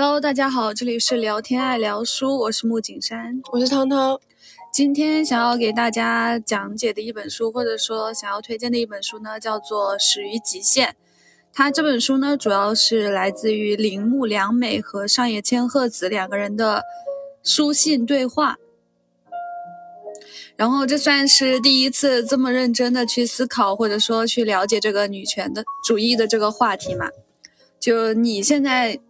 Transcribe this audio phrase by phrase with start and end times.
[0.00, 4.20] Hello，大家好，这里是聊天爱聊书，我是木景山，我是汤汤。
[4.72, 10.90] 今天想要给大家讲解的一本书，或者说想要推荐的一本书呢，叫做《始于极限》。
[11.52, 16.84] 它这本书呢，主要是来自于铃木良美和上野千鹤子两个人的
[17.42, 18.56] 书信对话。
[20.54, 27.08] 然后这算是第一次这么认真的去思考，或者说去了解这个女权的主义的这个话题嘛？
[27.80, 29.00] 就你现在。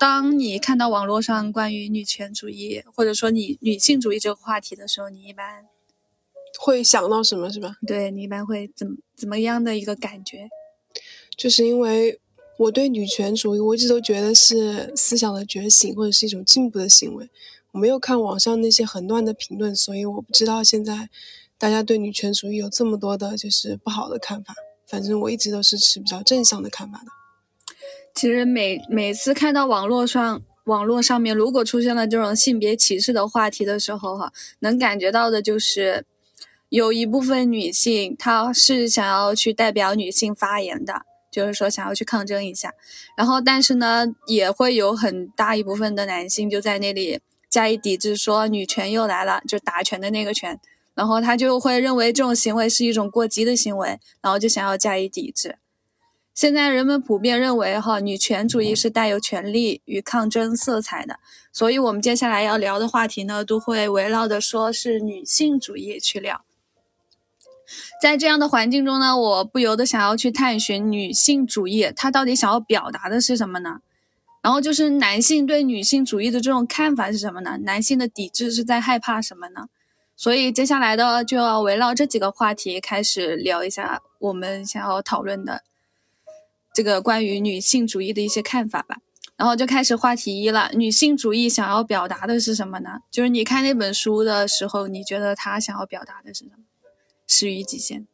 [0.00, 5.66] 当你看到网络上关于女权主义或者说你女性主义这个话题的时候，你一般
[6.58, 7.76] 会想到什么是吧？
[7.86, 10.48] 对你一般会怎怎么样的一个感觉？
[11.36, 12.18] 就是因为
[12.56, 17.28] 我对女权主义，我一直都觉得是思想的觉醒或者是一种进步的行为。
[17.72, 21.10] 我没有看网上那些很乱的评论，所以我不知道现在
[21.58, 24.54] 大家对女权主义有这么多的就是不好的看法。
[24.86, 27.19] 反正我一直都是持比较正向的看法的。
[28.20, 36.04] 其实每每次看到网络上网络上面如果出现了这种性别歧视的话题的时候，哈，能感觉到的就是
[36.68, 42.74] 有一部分女性她是想要去代表女性发言的，就是说想要去抗争一下。
[43.16, 50.60] 然后，但是呢，也会有很大一部分的男性就在那里加以抵制，说女权又来了，就打拳的那个拳。
[50.94, 55.56] 然后他就会认为这种行为是一种过激的行为，然后就想要加以抵制。
[56.34, 61.18] 现在人们普遍认为，哈，女权主义是带有权力与抗争色彩的，
[61.52, 66.44] 所以我们接下来要聊的话题呢，都会围绕着说是女性主义去聊。
[68.00, 73.80] 在这样的环境中呢，我不由得想要去探寻女性主义它到底想要表达的是什么呢？
[74.42, 77.58] 然后就是男性对女性主义的这种看法是什么呢？
[77.64, 79.66] 男性的抵制是在害怕什么呢？
[80.16, 85.62] 所以接下来的就要围绕这几个话题开始聊一下我们想要讨论的。
[86.72, 88.98] 这个关于女性主义的一些看法吧，
[89.36, 90.70] 然后就开始话题一了。
[90.74, 93.00] 女性主义想要表达的是什么呢？
[93.10, 96.52] 就是你看那本书的时候，你觉得他想要表达的是什么？
[97.26, 98.06] 始于极限。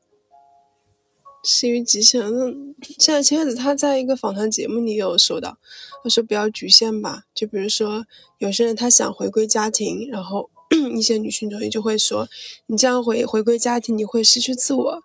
[1.42, 2.20] 始于极限。
[2.20, 2.52] 那
[2.98, 5.58] 现在千子她在一个访谈节目里有说到，
[6.02, 7.22] 她说不要局限吧。
[7.34, 8.04] 就比如说
[8.38, 10.50] 有些人他想回归家庭，然后
[10.96, 12.28] 一些女性主义就会说，
[12.66, 15.02] 你这样回回归家庭，你会失去自我。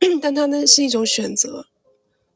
[0.22, 1.66] 但他那是一种选择。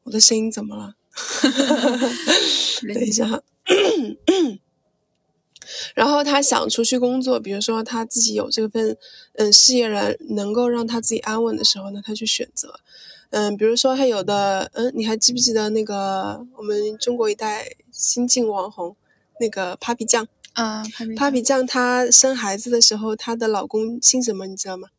[0.03, 0.95] 我的声音怎么了？
[2.93, 3.43] 等一下。
[5.95, 8.97] 然后他想出去工作，比如说他自己有这份
[9.35, 12.79] 嗯事业人能够让他自己安稳的时候呢，他去选择。
[13.29, 18.95] 嗯，比如说他有的嗯，你还记不记得那个我们中国一代新晋网红
[19.39, 24.47] 那个 Papi 酱啊？Papi Papi 酱她生孩子的时候，她的老公姓什么？
[24.47, 24.89] 你知道吗？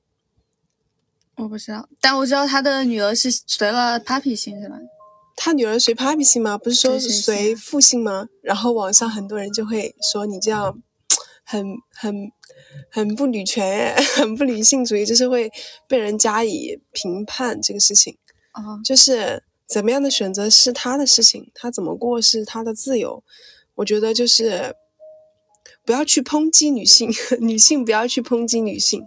[1.36, 4.76] 我不知道，但我知道他的女儿是随了 Papi 姓是吧？
[5.34, 6.58] 他女儿随 Papi 姓吗？
[6.58, 8.28] 不是说随父姓吗？
[8.42, 10.78] 然后网上很多人就会说你这样，
[11.42, 12.30] 很很
[12.90, 15.50] 很不女权， 很不女性主义，就是会
[15.88, 18.16] 被人加以评判这个事情。
[18.52, 23.24] 哦，就是怎么样的选择是他的事情，他怎么过是他的自由。
[23.76, 24.76] 我觉得就是
[25.84, 27.10] 不要去抨击女性，
[27.40, 29.02] 女性不要去抨击女性。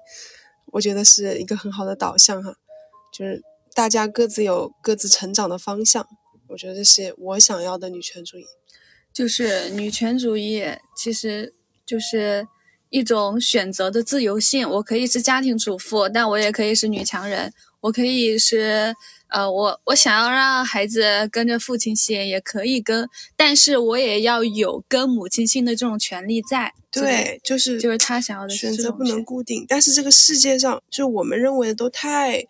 [0.75, 2.53] 我觉得是一个很好的导向哈，
[3.13, 3.41] 就是
[3.73, 6.05] 大家各自有各自成长的方向，
[6.47, 8.45] 我觉得这是我想要的女权主义。
[9.13, 11.53] 就是女权主义，其实
[11.85, 12.45] 就是
[12.89, 14.69] 一种选择的自由性。
[14.69, 17.53] 我可以是家庭主妇，但我也可以是女强人。
[17.79, 18.93] 我可以是，
[19.35, 26.73] 呃，我我想要让孩子跟着父亲姓，也可以跟，但是我也要有跟母亲姓的这种权利在。
[26.89, 32.45] 对，就是就是他想要的选择不能固定，但是这个世界上，就我们认为的都太，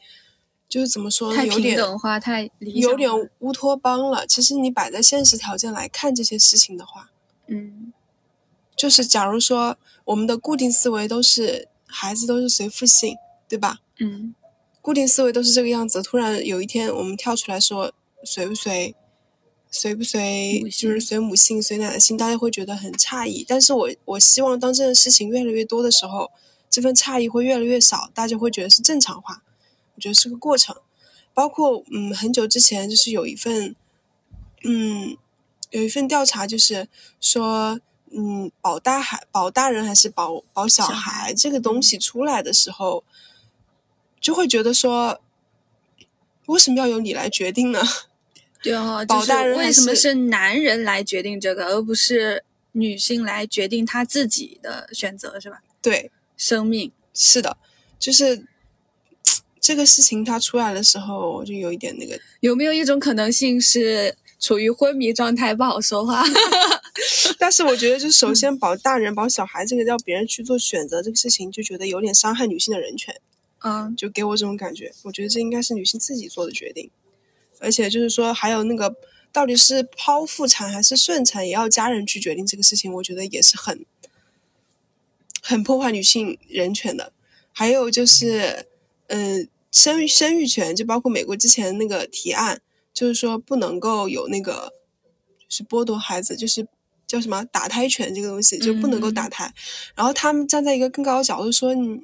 [0.69, 1.35] 就是怎么说呢？
[1.35, 3.09] 太平等化，太有点
[3.39, 4.27] 乌托邦了。
[4.27, 7.09] 其实你摆在现实条件来看这些事情的话，
[7.47, 7.91] 嗯，
[8.77, 13.15] 就是假如说我们的固定思维都是孩子都是随父姓，
[13.49, 13.79] 对吧？
[13.97, 14.35] 嗯。
[14.85, 17.91] 固定思维都是这个样子，突然有一天我们跳出来说
[18.23, 18.95] 随不随，
[19.71, 23.43] 随不随，就是随母姓随奶奶姓，大家会觉得很诧异。
[23.47, 26.29] 但是我我希望当这件事情越来越多的时候，
[26.69, 29.41] 这份诧异会越来越少，大家会觉得是正常化。
[29.95, 30.75] 我觉得是个过程。
[31.33, 33.75] 包括嗯，很久之前就是有一份，
[34.63, 35.17] 嗯，
[35.71, 36.87] 有一份调查，就是
[37.19, 37.79] 说
[38.15, 43.03] 嗯，保大孩保大人还是保保小孩这个东西出来的时候。
[44.25, 45.21] 就会觉得说，
[46.47, 47.79] 为什么要由你来决定呢？
[48.63, 55.61] 对啊， 就是为什么是男人来决定这个，而不是女性来决定她自己的选择，是吧？
[55.79, 57.55] 对，生命是的，
[57.99, 58.47] 就是
[59.61, 62.19] 这个事情它出来的时候，我就有一点那个。
[62.41, 66.23] 有没有一种可能性是处于昏迷状态，不好说话？
[67.37, 73.15] 但是我觉得，就首先保大人保小孩，这个让别人去做选择这个事情，就觉得有点伤害女性的人权。
[73.67, 74.93] 嗯，就给我这种感觉。
[75.01, 76.91] 我觉得这应该是女性自己做的决定，
[77.59, 78.95] 而且就是说，还有那个
[79.31, 82.93] 到底是剖腹产还是顺产，也要家人去决定这个事情。
[82.93, 83.83] 我觉得也是很
[85.41, 87.11] 很破坏女性人权的。
[87.51, 88.67] 还有就是，
[89.07, 92.61] 嗯，生育生育权，就包括美国之前那个提案，
[92.93, 94.73] 就是说不能够有那个，
[95.39, 96.67] 就是剥夺孩子，就是
[97.07, 99.51] 叫什么打胎权这个东西，就不能够打胎。
[99.95, 102.03] 然后他们站在一个更高的角度说，你。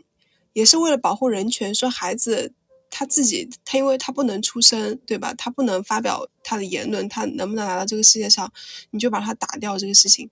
[0.54, 2.54] 也是为了保护人权，说孩子
[2.90, 5.34] 他自己，他因为他不能出生，对吧？
[5.34, 8.52] 他不能发表他的言论，他能不能来到这个世界上，
[8.92, 10.30] 你就把他打掉这个事情。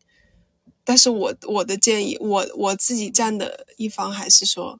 [0.83, 4.79] 但是我我的建议，我我自己站的一方还是说，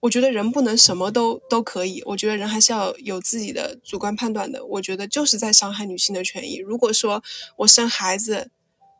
[0.00, 4.64] 我觉得人不能什么都都可以，我觉得人还是要有自己的主观判断的。
[4.64, 6.58] 我觉得就是在伤害女性的权益。
[6.58, 7.24] 如果说
[7.56, 8.50] 我生孩子，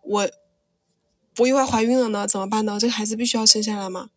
[0.03, 0.31] 我
[1.37, 2.79] 我意外怀孕了呢，怎么办呢？
[2.81, 4.09] 这个孩子必须要生下来吗？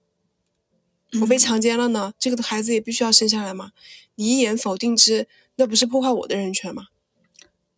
[1.22, 3.72] 我被强奸了呢，这个孩子也必须要生下来吗？
[4.16, 6.88] 你一言否定之，那不是破坏我的人权吗？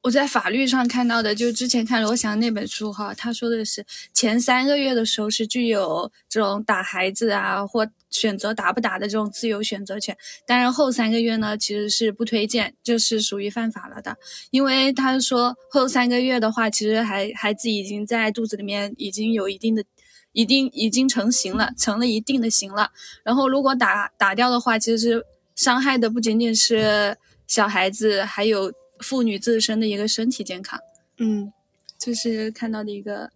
[0.01, 10.17] 我在法律上看到的，就之前看罗翔那本书哈，他说的是前三个月的时候是具有这种打孩子啊或选择打不打的这种自由选择权，
[10.47, 14.17] 当然后三个月呢其实是不推荐，就是属于犯法了的，
[14.49, 19.85] 因为他说后三个月的话，其实孩孩子已经在肚子里面已经有一定的。
[20.33, 22.91] 一定已经成型了，成了一定的型了。
[23.23, 25.25] 然后如果打打掉的话，其实是
[25.55, 27.17] 伤害的不仅仅是
[27.47, 30.79] 小孩子，还有妇女自身的一个身体健康。
[31.17, 31.51] 嗯，
[31.99, 33.29] 这是看到的一个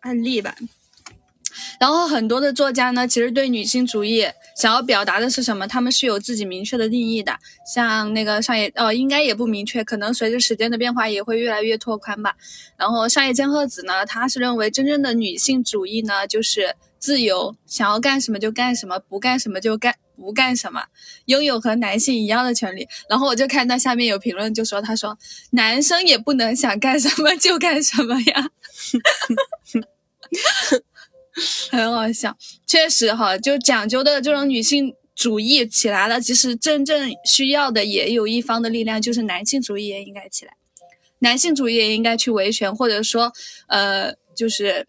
[0.00, 0.54] 案例吧。
[1.80, 5.66] 然后很多的作家呢，其实对女性主义想要表达的是什么？
[5.66, 7.36] 他们是有自己明确的定义的。
[7.66, 12.34] 像那个上野哦，应该也不明确，可能随着时间的变化也会越来越拓宽吧。
[12.76, 20.84] 然后上野千鹤子呢，他是认为真正的女性主义呢，就是自由，想要干什么就干什么，不干什么就干不干什么，
[21.26, 22.86] 拥有和男性一样的权利。
[23.08, 25.18] 然后我就看到下面有评论就说，他说
[25.50, 28.50] 男生也不能想干什么就干什么呀。
[31.70, 32.36] 很好笑，
[32.66, 40.52] 确实哈，就讲究的这种女性主义起来了，其实真正需要的也有一方的力量，就是男性主义也应该起来，
[41.20, 43.32] 男性主义也应该去维权，或者说，
[43.68, 44.86] 呃，就是。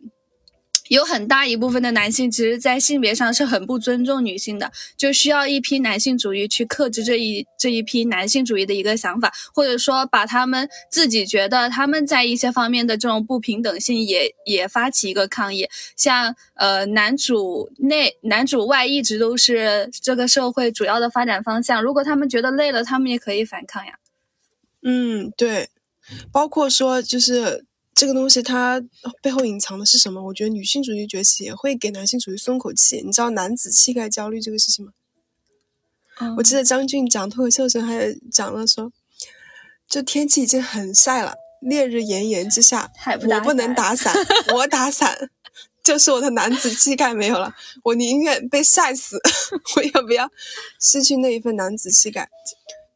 [0.90, 15.68] 有很大一部分的男性，其实，在性别上是很不尊重女性的，就需要一批男性主义去克制这一这一批男性主义的一个想法，或者说把他们自己觉得他们在一些方面的这种不平等性也也发起一个抗议。
[15.96, 23.98] 像呃，男主内男主外一直都是这个社会主要的发展方向，如果他们觉得累了，他们也可以反抗呀。
[24.84, 25.70] 嗯，对，
[26.32, 27.66] 包括说就是。
[27.96, 28.84] 这个东西它
[29.22, 30.22] 背后隐藏的是什么？
[30.22, 33.02] 我觉得女性主义崛起也会给男性主义松口气。
[33.02, 34.92] 你知道男子气概焦虑这个事情吗？
[36.38, 38.92] 我记得张俊讲脱口秀时还讲了说，
[39.88, 44.14] 就天气已经很晒了，烈日炎炎之下，我不能打伞，
[44.54, 45.30] 我打伞
[45.82, 47.56] 就是我的男子气概没有了。
[47.86, 49.18] 我宁愿被晒死，
[49.78, 50.30] 我也不要
[50.82, 52.28] 失去那一份男子气概。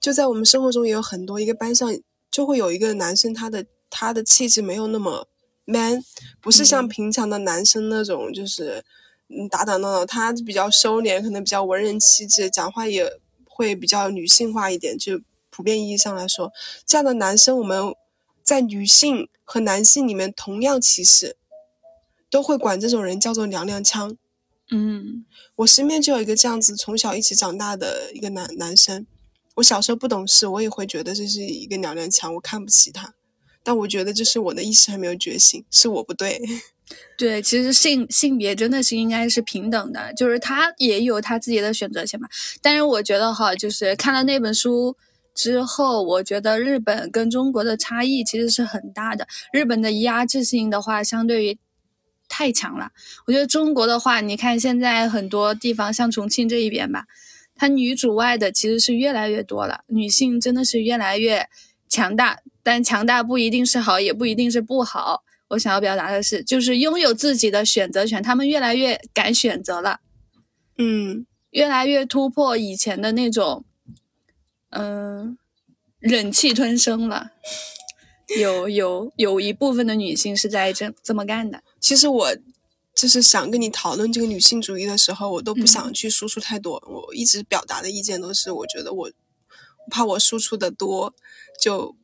[0.01, 1.89] 就在我们生活中也有很多，一个班上
[2.29, 3.65] 就会有一个男生，他的。
[3.89, 5.27] 他的气质没有那么
[5.65, 6.03] man，
[6.41, 8.83] 不是像平常的男生那种，就是
[9.27, 10.05] 嗯打打闹闹。
[10.05, 14.97] 他比较收敛，可能比较文人气质，讲话也会比较女性化一点。
[14.97, 16.51] 就普遍意义上来说，
[16.85, 17.93] 这样的男生，我们
[18.43, 21.35] 在女性和男性里面同样歧视，
[22.29, 24.17] 都会管这种人叫做娘娘腔。
[24.71, 29.05] 嗯，我身边就有一个这样子从小一起长大的一个男男生，
[29.55, 33.13] 我小时候不懂事，我也会觉得这是一个娘娘腔，我看不起他。
[33.63, 36.41] 但我觉得，就是我的意识还没有觉醒，是我不对。
[37.15, 42.27] 对，其实性性别真的是应该是平等的，就是他也有他自己的选择权嘛。
[42.63, 44.97] 但是我觉得哈，就是看了那本书
[45.35, 49.27] 之后，我觉得日本跟中国的差异其实是很大的。
[49.53, 51.59] 日本的压制性的话，相对于
[52.27, 52.89] 太强了。
[53.27, 57.05] 我觉得中国的话，你看现在很多地方，像重庆这一边吧，
[57.53, 61.47] 它女主外的其实是越来越多了，女性真的是越来越
[61.89, 62.39] 强大。
[62.63, 65.23] 但强大不一定是好，也不一定是不好。
[65.49, 69.99] 我想要表达的是，就是拥有自己的选择权，他们越来越敢选择了，
[70.77, 73.65] 嗯，越来越突破以前的那种，
[74.69, 75.39] 嗯，
[75.97, 77.31] 忍气吞声了。
[78.39, 81.63] 有有有一部分的女性是在这这么干的。
[81.79, 82.37] 其实我
[82.93, 86.73] 就是想跟你讨论这个女性主义的时候，我都不想去输出太多。
[86.87, 89.11] 我一直表达的意见都是，我觉得我
[89.89, 91.15] 怕我输出的多
[91.59, 91.95] 就。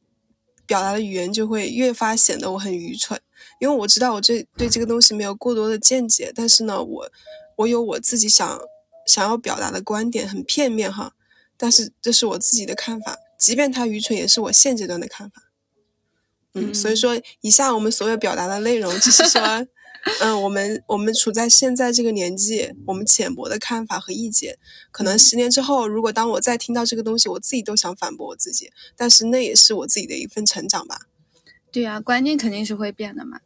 [0.67, 3.21] 表达的语言就会越发显得我很愚蠢，
[3.59, 7.11] 因为我知道我这对这个东西没有过多的见解，但是呢，我
[7.57, 8.59] 我有我自己想
[9.05, 11.13] 想要表达的观点，很片面哈，
[11.55, 15.43] 但是这是我自己的看法，即便它愚蠢，也是我现阶段的看法。
[16.55, 19.67] 嗯，所以说，以下我们所有表达的内容，就是说。
[20.21, 24.57] 嗯，我们我们处在现在这个年纪，我们浅薄的看法和意见，
[24.91, 30.99] 可能十年之后，如果当我再听到这个东西，我自己都想反驳我自己，但是那也是我自己的一份成长吧。
[31.71, 33.39] 对啊，观念肯定是会变的嘛。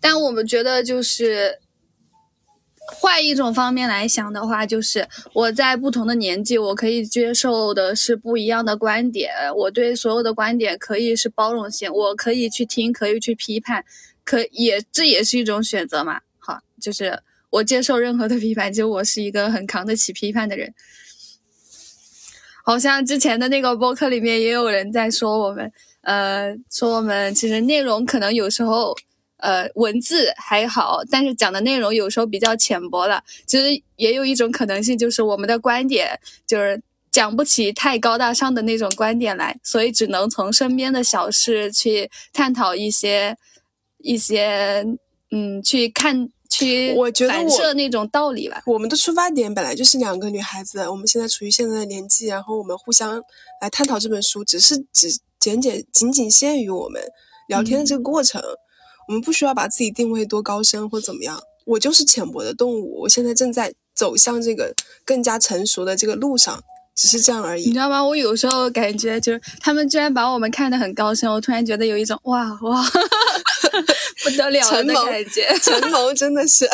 [0.00, 1.58] 但我们觉得，就是
[2.78, 13.84] 换一种方面来想的话，就是我在不同的年纪，我可以接受的是不一样的观点，我对所有的观点可以是包容性，我可以去听，可以去批判。
[14.26, 16.20] 可也这也是一种选择嘛？
[16.38, 20.74] 好，就是我接受任何的批判，就我是一个很扛得起批判的人。
[22.64, 28.96] 好像之前的那个播客里面也有人在说我们，呃，说我们其实内容可能有时候，
[29.36, 33.22] 呃，文字还好，但是讲的内容有时候比较浅薄了。
[33.46, 43.36] 其实也有一种可能性，就是我们的观点就是讲不起太高大上的那种观点来，所以只能从身边的小事去探讨一些。
[44.06, 44.86] 一些
[45.32, 48.62] 嗯，去看去，我觉得反射那种道理吧。
[48.66, 53.20] 我们的出发点本来就是两个女孩子，我们现在处于现在的年纪，然后我们互相
[53.60, 55.08] 来探讨这本书，只是只
[55.40, 57.02] 简简仅仅限于我们
[57.48, 58.40] 聊天的这个过程。
[59.08, 61.40] 我们不需要把自己定位多高深或怎么样。
[61.64, 64.72] 我就是浅薄的动物，我现在正在走向这个
[65.04, 66.62] 更加成熟的这个路上。
[66.94, 68.02] 只是这样而已，你知道吗？
[68.02, 72.82] 我有时候感觉就是他们居然把我们看得很高深，我突然觉得有一种哇哇
[74.24, 75.58] 不得了的感觉。
[75.62, 76.68] 陈萌真的是，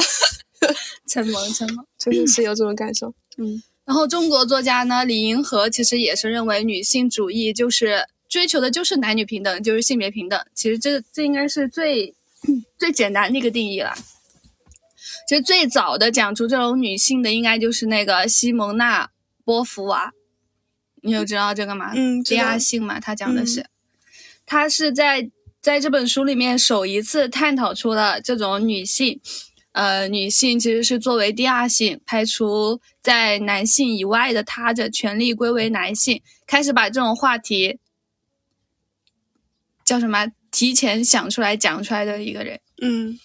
[1.08, 3.14] 陈萌陈萌真的是有这种感受。
[3.38, 10.40] 嗯，然后中国作家呢，李银河其实也是认为女性主义就是追求的就是男女平等，就是性别平等。
[10.54, 12.14] 其实这这应该是最
[12.78, 13.94] 最简单的一个定义了。
[15.28, 19.10] 其实最早的讲出这种女性的，应该就是那个西蒙娜。
[19.44, 20.12] 波伏娃，
[21.02, 21.90] 你有知道这个吗？
[21.96, 23.66] 嗯，第二性嘛，她讲的是，
[24.46, 25.28] 他是在
[25.62, 29.20] 在这本书里面首一次探讨出了这种女性，
[29.70, 37.78] 呃，女性其实是作为第二性，排除在男性以外的他者，权利归为男性，开始把这种话题
[39.84, 40.26] 叫什么？
[40.50, 42.60] 提前想出来讲出来的一个人。
[42.82, 43.18] 嗯，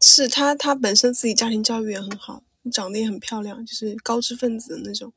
[0.00, 2.44] 是他，他本身自己家庭教育也很好。
[2.70, 5.12] 长得也很漂亮，就是高知分子的那种，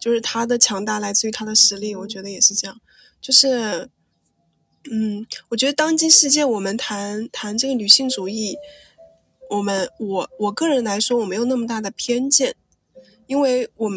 [0.00, 2.80] 就是她的强大来自于她的实力，我觉得也是这样。
[3.20, 3.90] 就是，
[4.90, 8.56] 嗯，我觉得当今世界我们谈谈这个女性主义，
[9.50, 12.54] 我们我我个人来说我没有那么大的偏见，
[13.26, 13.90] 因为我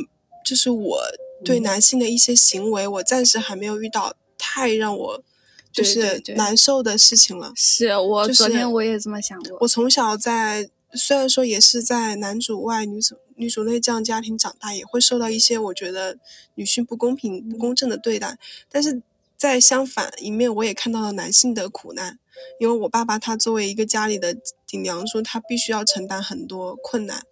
[0.45, 1.01] 就是我
[1.43, 5.23] 对男性的一些行为，我暂时还没有遇到太让我
[5.71, 7.51] 就是难受的事情了。
[7.55, 9.57] 是我昨天我也这么想过。
[9.61, 10.69] 我从小在。
[10.93, 16.17] 虽然说也是在男主外女主女主内这样家庭长大，也会受到一些我觉得
[16.55, 18.39] 女性不公平不公正的对待，
[18.71, 19.01] 但是
[19.37, 22.19] 在相反一面，我也看到了男性的苦难。
[22.59, 27.23] 因为我爸爸他作为一个家里的顶梁柱，他必须要承担很多困难，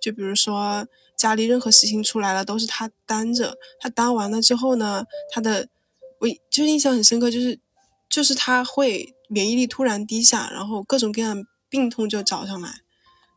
[0.00, 5.68] 就比如说家里任何事情出来了都是他担着，他担完了之后呢，他的
[6.20, 7.58] 我就印象很深刻，就是
[8.08, 12.80] 就是他会免疫力突然低下，然后各种各样病痛就找上来。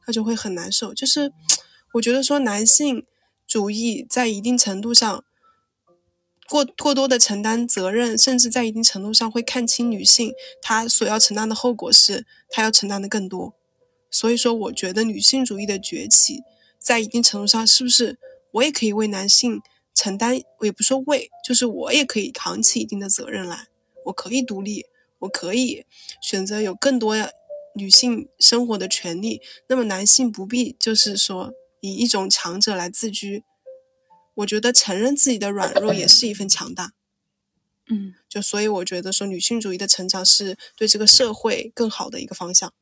[0.06, 1.34] 他就会很难受，就是
[1.96, 3.06] 我觉得说男性
[3.46, 5.24] 主义在一定程度上
[6.50, 13.54] 过过多的承担责任，甚至在一定程度上会看清女性，她所要承担的后果是她要承担的更多。
[14.10, 16.44] 所以说，我觉得女性主义的崛起，
[16.80, 18.18] 在一定程度上是不是
[18.52, 19.62] 我也可以为男性
[19.94, 20.40] 承担？
[20.60, 23.68] 我也不说为，就是我也可以扛起一定的责任来，
[24.06, 24.86] 我可以独立，
[25.20, 25.86] 我可以
[26.22, 27.16] 选择有更多。
[27.76, 33.44] 女性生活的权利，那么男性不必就是说以一种强者来自居。
[34.38, 36.94] 我觉得承认自己的软弱也是一份强大。
[37.90, 42.74] 嗯，就所以我觉得说女性主义的成长是对这个社会更好的一个方向。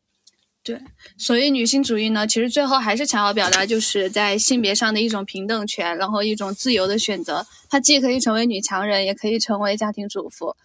[0.64, 0.82] 对，
[1.18, 7.46] 所以女性主义呢，其实最后还是想要表达就是在性别上的一种平等权，然后一种自由的选择。
[7.70, 10.56] 她既可以成为女强人，也可以成为家庭主妇。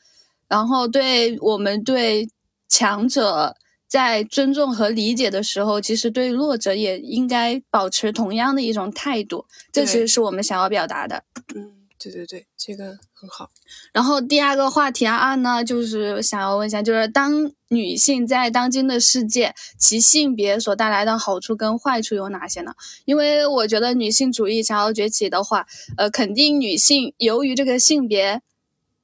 [0.49, 2.29] 然后对我们对
[2.69, 3.57] 强者。
[3.91, 9.45] 在尊重和理解的时候，其实对弱者也应该保持同样的一种态度。
[9.73, 11.25] 这其实是我们想要表达的。
[11.57, 13.51] 嗯，对对对，这个很好。
[13.93, 22.73] 然后第二个话题二呢，就是想要问一下，就是当女性在当今的世界，其性别所带来的好处跟坏处有哪些呢？
[23.07, 25.67] 因为我觉得女性主义想要崛起的话，
[25.97, 28.41] 呃，肯定女性由于这个性别。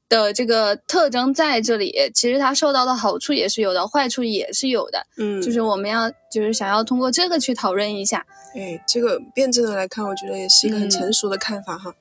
[0.09, 5.05] 的这个特征在这里，其实它受到的好处也是有的，坏处也是有的。
[5.19, 8.25] 嗯，就是我们要就是想要通过这个去讨论一下。
[8.55, 11.93] 哎，这个辩证的来看，我觉得也是一个很成熟的看法哈。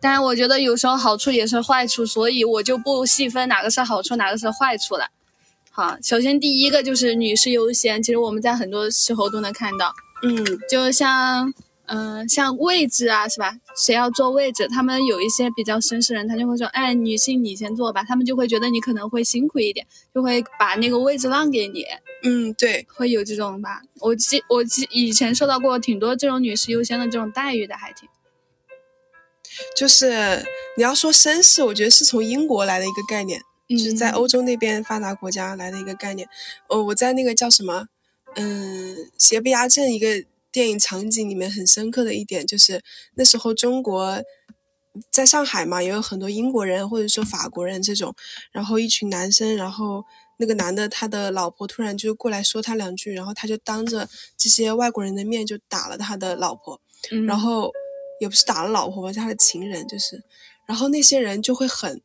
[0.00, 5.06] 当然，我觉得有时候好处也是坏处，所以我就不细分哪个是好处，哪个是坏处了。
[5.70, 9.94] 好，首先第一个就是女士优先，其实我们在很多时候都能看到。
[10.22, 11.54] 嗯，就像。
[11.88, 13.58] 嗯，像位置啊，是吧？
[13.74, 14.68] 谁要坐位置？
[14.68, 21.86] 他们有一些比较绅士人，他就会说：“哎，女性你先坐吧。”他们就会觉得你可能会辛苦一点，就会把那个位置让给你。
[22.24, 23.80] 嗯，对，会有这种吧？
[24.00, 28.06] 我记我记以前受到过挺多这种女士优先的这种待遇的，还挺。
[29.74, 30.44] 就是
[30.76, 36.28] 你要说绅士，我觉得是从英国来的一个概念，就是在欧洲那边发达国家来的一个概念。
[36.68, 37.86] 哦，我在那个叫什么？
[38.34, 40.26] 嗯，邪不压正一个。
[40.58, 42.82] 电影场景里面很深刻的一点就是，
[43.14, 44.20] 那时候中国
[45.08, 48.12] 在上海嘛，也有很多英国人或者说法国人这种，
[48.50, 50.04] 然后一群男生，然后
[50.38, 56.80] 那个男的他的老婆突然就过来说他两句，然后他就当着这些外国人的面就打了他的老婆，
[57.24, 57.70] 然后
[58.20, 60.20] 也不是打了老婆吧，是他的情人，就是，
[60.66, 62.02] 然后那些人就会很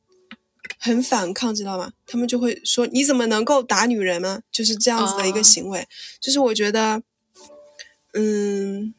[0.77, 1.91] 很反抗，知道吗？
[2.05, 4.41] 他们就会说你怎么能够打女人呢？
[4.51, 5.87] 就是这样子的一个行为，
[6.21, 7.01] 就是我觉得。
[8.15, 8.93] 嗯，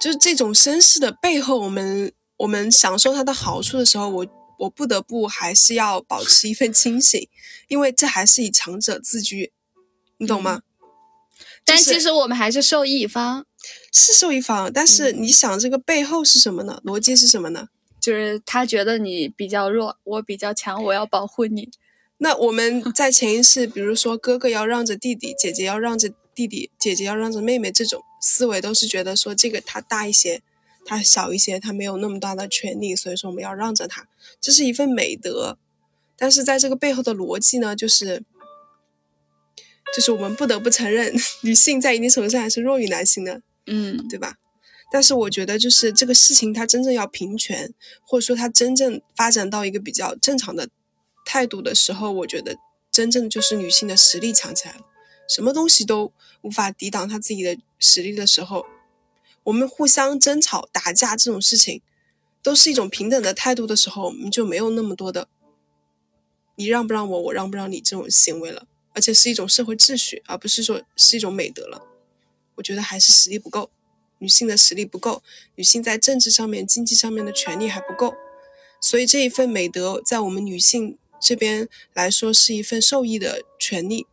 [0.00, 4.26] 就是这种绅士的背后，我们我们享受它的好处的时候，我
[4.60, 7.28] 我不得不还是要保持一份清醒，
[7.66, 9.52] 因为这还是以强者自居，
[10.18, 10.62] 你懂吗？
[11.64, 13.44] 但其实我们还是受益方，
[13.92, 14.72] 是受益方。
[14.72, 16.80] 但是你想，这个背后是什么呢？
[16.84, 17.68] 逻辑是什么呢？
[18.00, 21.70] 就是他觉得你比较弱，我比较强，我要保护你。
[22.18, 26.12] 那我们在潜意识，比如说哥哥要让着弟弟，姐姐要让着。
[26.34, 30.42] 弟弟姐姐要让着妹妹，这种思维都是觉得说这个他大一些，
[30.84, 34.06] 他小一些，他没有那么大的权利，所以说我们要让着他，
[34.40, 35.58] 这是一份美德。
[36.16, 38.22] 但是在这个背后的逻辑呢，就是
[39.94, 41.12] 就是我们不得不承认，
[41.42, 44.36] 女性在一定程度上还是弱于男性的，嗯，对吧？
[44.92, 47.72] 但是我觉得就是这个事情它真正要平权，
[48.06, 50.68] 或者说它真正发展到一个比较正常的
[51.24, 52.56] 态度的时候，我觉得
[52.90, 54.80] 真正就是女性的实力强起来了。
[55.28, 58.66] 什么东西都无法抵挡他自己的实力的时候，
[59.44, 61.80] 我们互相争吵、打架这种事情，
[62.42, 65.28] 都是一种平等的态度的时候，我们就没有那么多的
[66.56, 71.82] 你让不让我，我让不让你这种行为了，而且是一种社会秩序，而不是说是一种美德了。
[72.56, 73.70] 我觉得还是实力不够，
[74.18, 75.22] 女性的实力不够，
[75.54, 78.14] 女性在政治上面、经济上面的权利还不够，
[78.80, 84.06] 所以这一份美德在我们女性这边来说是一份受益的权利。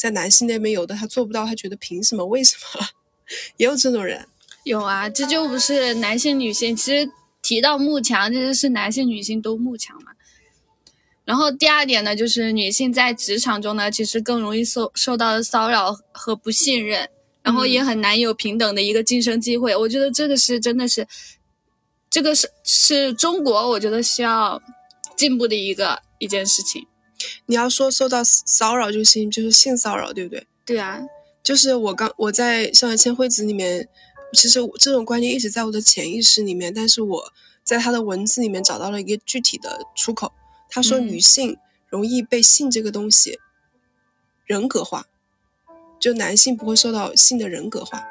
[0.00, 2.24] 在男性那边有的他做不到，他觉得凭什么？
[2.24, 2.86] 为什么？
[3.58, 4.26] 也有这种人。
[4.64, 6.74] 有啊，这就不是男性女性。
[6.74, 10.12] 其实提到慕强，这就是男性女性都慕强嘛。
[11.26, 17.06] 然后第二点呢，就是女性在职场中呢，其实更容易受受到骚扰和不信任，
[17.42, 19.76] 然后也很难有平等的一个晋升机会。
[19.76, 21.06] 我觉得这个是真的是，
[22.08, 24.62] 这个是是中国我觉得需要
[25.14, 26.86] 进步的一个一件事情。
[27.46, 30.46] 你要说受到骚扰就行，就是性骚扰，对不对？
[30.64, 31.00] 对啊，
[31.42, 33.88] 就是我刚我在上海千惠子里面，
[34.32, 37.32] 其实这种观念一直在我的潜意识里面，但是我
[37.64, 40.32] 在他的文字里面找到了一个具体的出口。
[40.68, 41.56] 他说女性
[41.88, 43.38] 容易被性这个东西
[44.46, 45.06] 人格化，
[45.98, 48.04] 就男性不会受到性的人格化，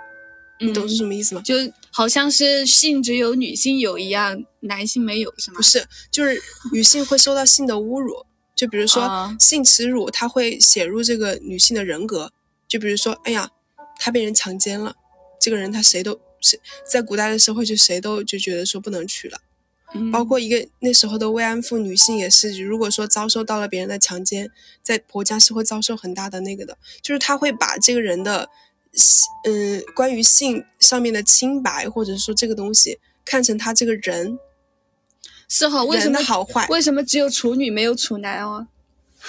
[0.60, 1.42] 你懂是什么意思吗？
[1.42, 1.56] 就
[1.90, 5.58] 好像是性只有女性有一样，男性没有是吗？
[5.58, 6.42] 不是，就是
[6.74, 8.26] 女性会受到性的侮辱。
[8.60, 12.34] 就比如说性耻辱，他会写入这个女性的人格。
[12.68, 13.50] 就比如说，哎呀，
[13.98, 14.98] 她被人强奸了，
[15.40, 19.40] 这个人他谁都是在古代的社会就谁都就觉得说不能娶了。
[20.12, 24.52] 包括一个那时候的慰安妇女性也是，如果说遭受到了别人的强奸，
[24.84, 26.78] 在婆家是会遭受很大的那个的。
[27.02, 28.50] 就是他会把这个人的，
[29.46, 34.38] 嗯，关于性上面的清白，或者是说这个东西，看成他这个人。
[35.50, 36.66] 是哈，为什么好坏？
[36.70, 38.68] 为什么只有处女没有处男哦？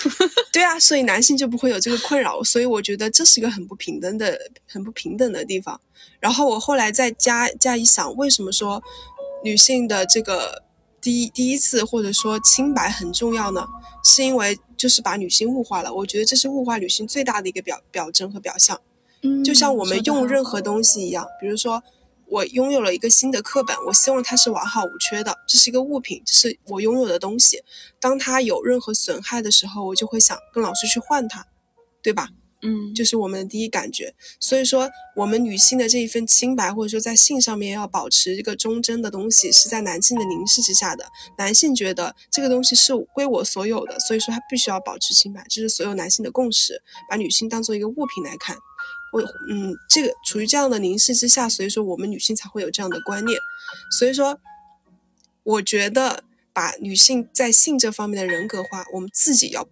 [0.53, 5.81] 对啊，所以男性就不会有这个困扰，所以我觉得这是一个很不平等的、很不平等的地方。
[6.21, 8.83] 然后我后来再加加一想，为什么说
[9.43, 10.63] 女性的这个
[11.01, 13.67] 第一第一次或者说清白很重要呢？
[14.05, 15.93] 是因为就是把女性物化了。
[15.93, 18.79] 我觉得这是物化女性最大的一个表表征和表象。
[19.23, 21.83] 嗯，就像我们用任何东西一样，比如说。
[22.31, 25.37] 我拥有了一个新的课本，我希望它是完好无缺的。
[25.49, 27.62] 这是一个物品，这是我拥有的东西。
[28.01, 31.45] 当它有任何损害的时候，我就会想跟老师去换它，
[32.01, 32.29] 对吧？
[32.62, 34.14] 嗯，就是我们的第一感觉。
[34.38, 41.11] 所以说，我们女性的这一份清白，或者说在性上面要保持一个忠贞的东西，是在男性的凝视之下的。
[41.38, 48.57] 男性觉得这个东西是归我所有的，所以说他必须要保持清白，这是所有男性的共识，把女性当做一个物品来看。
[49.12, 53.38] 我嗯，这个处于这样的凝视之下，所以说我们女性才会有这样的观念。
[53.99, 54.38] 所以说，
[55.42, 59.68] 我觉得把女性在性这方面的人格化，我们自己要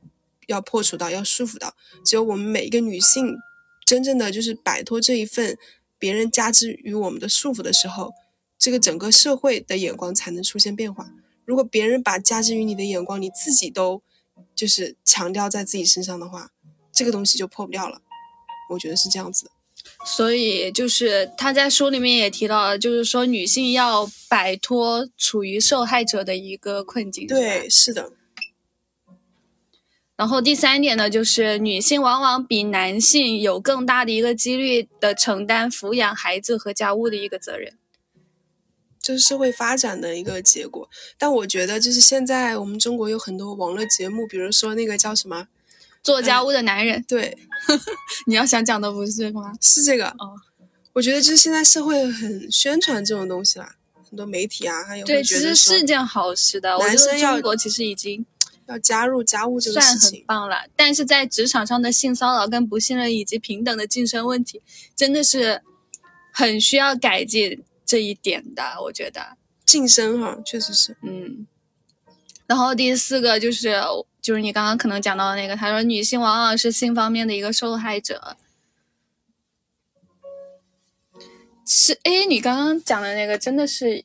[0.47, 1.75] 要破除到，要束缚到。
[2.05, 3.37] 只有我们每一个女性
[3.87, 5.57] 真正的就是摆脱这一份
[5.99, 8.13] 别人加之于我们的束缚的时候，
[8.59, 11.11] 这个整个社会的眼光才能出现变化。
[11.45, 14.03] 如果别人把加之于你的眼光，你自己都
[14.55, 16.51] 就是强调在自己身上的话，
[16.93, 18.03] 这个东西就破不掉了。
[18.69, 19.51] 我觉得是这样子的，
[20.05, 27.27] 所以就是他在书里面也提到了，就是说女性要摆脱处于受害者的一个困境。
[27.27, 28.13] 对，是的。
[30.17, 37.79] 然后第三点呢，就是女性往往比男性有更大的一个几率的承担抚养孩子和家务的一个责任，
[39.01, 40.91] 这是社会发展的一个结果。
[41.17, 45.47] 但我觉得，就是现在我们中国有很多网络节目，比如说那个叫什么？
[46.03, 47.37] 做家务的男人，对，
[48.27, 49.53] 你要想讲的不是这个吗？
[49.61, 50.37] 是这个哦。
[50.95, 53.77] 我觉得就是现在社会很宣传这种东西啦，
[54.09, 56.77] 很多媒体啊，还有对，其实是件好事的。
[56.79, 58.27] 男生中国其实已经
[58.67, 60.65] 要加入家务这个事情，算很棒了。
[60.75, 64.61] 但是在职场上的性骚扰、跟不信任以及平等的晋升问题，
[64.97, 65.63] 真的是
[66.33, 68.79] 很需要改进这一点的。
[68.85, 71.47] 我觉得晋升哈，确实是，嗯。
[72.47, 73.77] 然后第四个就是。
[74.29, 78.37] 就是你刚刚可能讲到的那个，他说女性往往是性方面的一个受害者。
[81.67, 84.05] 是，哎，你刚刚讲的那个真的是，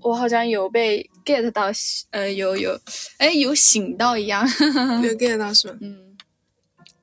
[0.00, 1.70] 我好像有被 get 到，
[2.12, 2.80] 呃，有有，
[3.18, 4.48] 哎，有醒到一样。
[5.02, 5.76] 有 get 到是吗？
[5.82, 6.16] 嗯，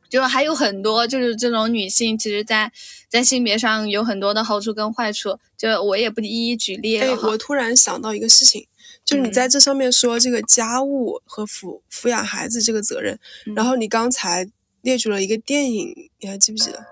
[0.09, 2.71] 就还有很多，就是这种女性，其实，在
[3.07, 7.05] 在性别上有很多的好处跟坏处，就我也不一一举例了。
[7.05, 8.67] 哎，我突然想到一个事情。
[9.05, 13.19] 就是你在这上面说这个家务和抚抚养孩子这个责任，
[13.55, 14.49] 然后你刚才
[14.81, 16.83] 列举了一个电影，你还记不记得？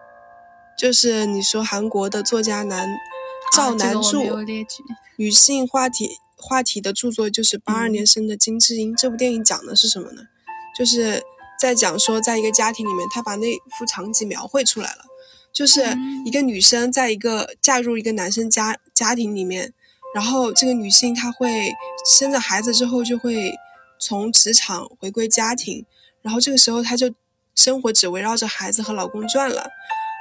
[0.78, 2.88] 就是你说韩国的作家南
[3.52, 4.22] 赵南柱，
[5.18, 8.96] 女性话题话题的著作就是八二年生的金智英。
[8.96, 10.22] 这部电影讲的是什么呢？
[10.78, 11.24] 就是
[11.60, 13.48] 在讲说，在一个家庭里面，他把那
[13.78, 15.06] 幅场景描绘出来了，
[15.52, 15.82] 就是
[16.26, 19.74] 一个女生在一个嫁入一个男生家家庭里面。
[20.14, 21.72] 然后这个女性她会
[22.06, 23.54] 生了孩子之后就会
[24.00, 25.86] 从职场回归家庭，
[26.22, 27.14] 然后这个时候她就
[27.56, 29.70] 生活只围绕着孩子和老公转了，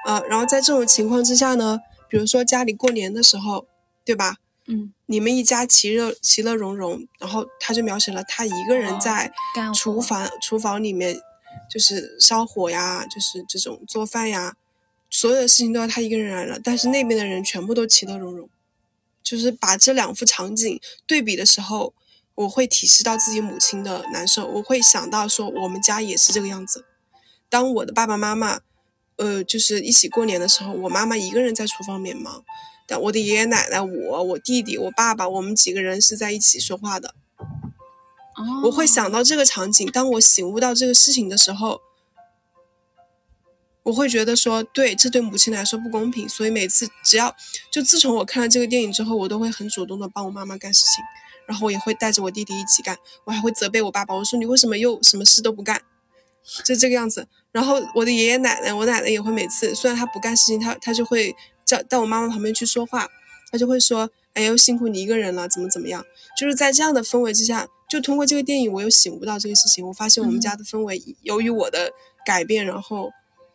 [0.06, 3.66] 呃，然后在这种情况之下呢，比如说家里过年的时候，
[4.04, 4.36] 对吧？
[4.66, 9.32] 嗯，你们一家其乐其乐融融，然后她就描写了她一个人在
[9.74, 11.20] 厨房厨房里面
[11.68, 14.54] 就是烧火呀，就是这种做饭呀，
[15.10, 18.48] 所有的事情都要她一个人来了，但是那边的人全部都其乐融融。
[19.22, 21.94] 就是把这两幅场景对比的时候，
[22.34, 26.84] 我会体示到自己母亲的难受，我会想到说我们家也是这个样子。
[27.48, 28.60] 当我的爸爸妈妈，
[29.16, 32.42] 呃，就是一起过年的时候，我妈妈一个人在厨房里面忙，
[32.86, 37.14] 但我的爷爷奶奶、我、我弟弟、我爸爸，我们几个人是在一起说话的。
[38.64, 41.80] 我会想到这个场景，当我醒悟到这个事情的时候。
[43.84, 47.34] 我会觉得说，对，这对母亲来说不公平，所以每次只要
[47.72, 51.04] 就自从我看了这个电影之后，我都会很主动的帮我妈妈干事情，
[51.48, 55.82] 然后我也会带着我弟弟一起干，我还会责备我爸爸，我说你为什么又什么事都不干，
[56.64, 57.26] 就这个样子。
[57.50, 61.34] 然后我的爷爷奶奶，我奶奶也会每次，虽然她不干事情，她她就会
[61.66, 63.08] 叫到我妈妈旁边去说话，
[63.50, 66.04] 她就会说，哎呦辛苦你一个人了，怎么怎么样？
[66.38, 71.90] 就是在这样的氛围之下，就通过这个电影，我又醒悟到这个事情，我发现我们家的氛围由于我的
[72.24, 73.10] 改变，然后。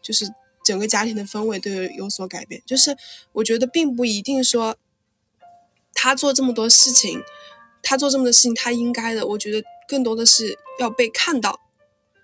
[0.08, 0.26] 就是
[0.64, 2.64] 整个家庭的氛围都有有所改变。
[2.66, 2.96] 就是
[3.34, 4.78] 我觉得并不一定说
[5.94, 7.22] 他做这么多事情，
[7.84, 9.28] 他做这么多事情他应该的。
[9.28, 11.60] 我觉得更多的是要被看到。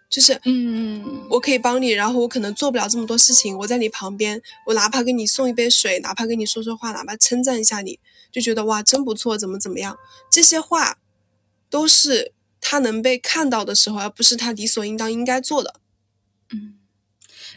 [0.09, 7.99] 就是嗯，我可以帮你，然后我可能做不了这么多事情，我在你旁边，我哪怕给你送一杯水，哪怕跟你说说话，哪怕称赞一下你，
[8.31, 9.97] 就觉得哇真不错，怎么怎么样？
[10.29, 10.99] 这些话
[11.67, 15.79] 都是他能被看到的时候，而不是他理所应当应该做的。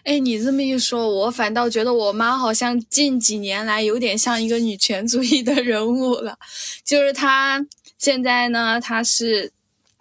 [0.06, 6.38] 哎，你这么一说，我反倒觉得我妈好像近几年来有点像一个女权主义的人物了。
[6.84, 7.66] 就是她
[7.98, 9.50] 现在呢，她是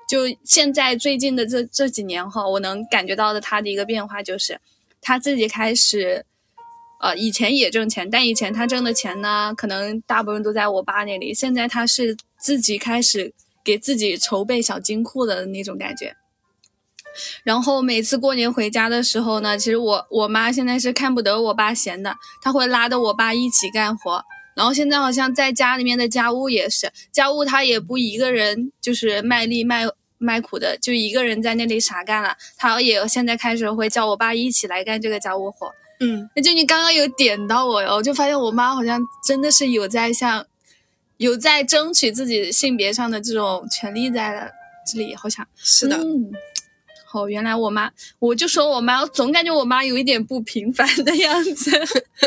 [0.08, 4.62] 就现在最近的这这几年哈，我能感觉到的她的一个变化就是，
[5.02, 6.24] 她自己开始，
[7.02, 11.34] 呃，以前也挣钱，但以前她挣的钱呢，可能大部分都在我爸那里。
[11.34, 16.16] 现在她是自己开始给自己筹备小金库的那种感觉。
[17.44, 24.24] 然后每次过年回家的时候呢，其实我我妈现在是看不得我爸闲的，她会拉着我爸一起干活。
[24.56, 29.84] 然后现在好像在家里面的家务也是，家务她也不一个人就是卖力卖
[30.18, 32.36] 卖苦的，就一个人在那里傻干了。
[32.56, 35.70] 她也现在开始会叫我爸一起来干这个家务活。
[36.00, 40.46] 嗯，那就你刚刚有点到我哟，我就发现我妈好像真的是有在像，
[41.18, 44.50] 有在争取自己性别上的这种权利在了
[44.86, 45.98] 这里，好像是的。
[45.98, 46.32] 嗯，
[47.16, 51.72] 哦，原来我妈，我就说我妈，我总感觉我妈有一点不平凡的样子。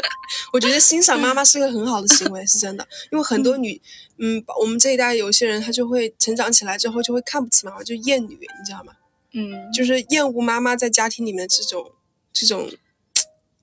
[0.52, 3.80] 我觉得欣赏妈妈是个很好的行为，是真的，因为很多女，
[4.16, 8.92] 嗯，我们这一代有些人她就会成长起来之后就会看不起妈妈，就厌女，你知道吗？
[9.32, 11.92] 嗯，就是厌恶妈妈在家庭里面的这种
[12.32, 12.70] 这种。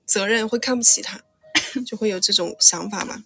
[0.06, 1.20] 责任会看不起她，
[1.84, 3.24] 就会有这种想法嘛。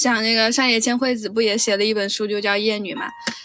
[0.00, 3.04] 像那个上野千惠子不也写了一本书，就叫《厌女》嘛。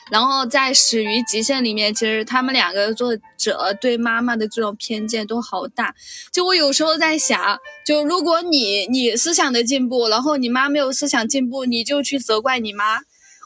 [0.10, 5.94] 然后在《始于极限》里面，其实他们两个作者对妈妈的这种偏见都好大。
[6.32, 13.02] 就我有时候在想，就如果你你思想的进步，然后你妈没有思想进步，你就去责怪你妈，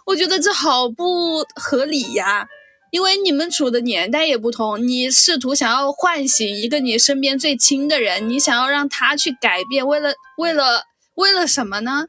[0.06, 2.48] 我觉得这好不合理呀。
[2.92, 10.84] 因为你们处的年代也不同，你试图想要唤醒一个你身边最亲的人，你想要让他去改变，为了为了
[11.16, 12.06] 为了什么呢？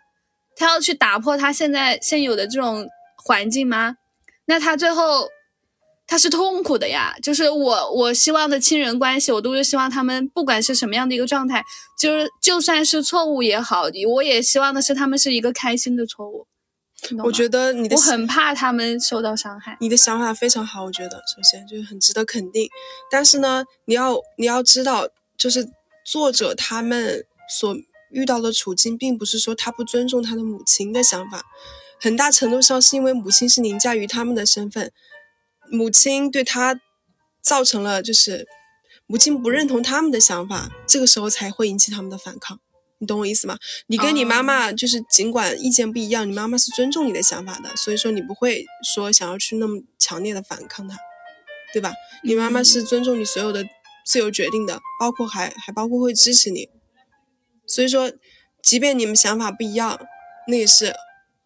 [0.61, 3.97] 他要去打破他现在现有的这种环境吗？
[4.45, 5.27] 那他最后
[6.07, 7.15] 他是痛苦的呀。
[7.23, 11.65] 就是我我希望的亲人关系，我都是希望他们不管是什么样的一个状态，
[11.99, 16.47] 就是就算是错误也好，我也希望的是他们是一个开心的错误。
[17.25, 19.79] 我觉得你的我很怕他们受到伤害。
[19.81, 22.69] 你的想法非常好，我觉得首先就是很值得肯定。
[23.11, 25.67] 但是呢，你要你要知道，就是
[26.05, 27.75] 作者他们所
[28.11, 31.45] 遇到的处境，并不是说他不尊重他的母亲的想法，
[32.01, 34.93] 很大程度上是因为母亲是凌驾于他们的身份，
[35.71, 36.81] 母亲对他
[37.43, 38.47] 造成了就是
[39.07, 42.61] 母亲不认同他们的想法，这个时候才会引起他们的反抗。
[42.99, 43.57] 你懂我意思吗？
[43.87, 50.97] 你跟你妈妈就是尽管意见不一样，你妈妈是尊重你的想法的，所以说你不会说想要去那么强烈的反抗她，
[51.73, 51.95] 对吧？
[52.23, 53.65] 你妈妈是尊重你所有的
[54.05, 56.69] 自由决定的，包括还还包括会支持你，
[57.71, 58.11] 所以说，
[58.63, 59.99] 即便你们想法不一样，
[60.49, 60.93] 那也是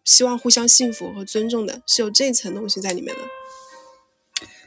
[0.03, 3.21] 希望互相幸福和尊重的，是有这层东西在里面的。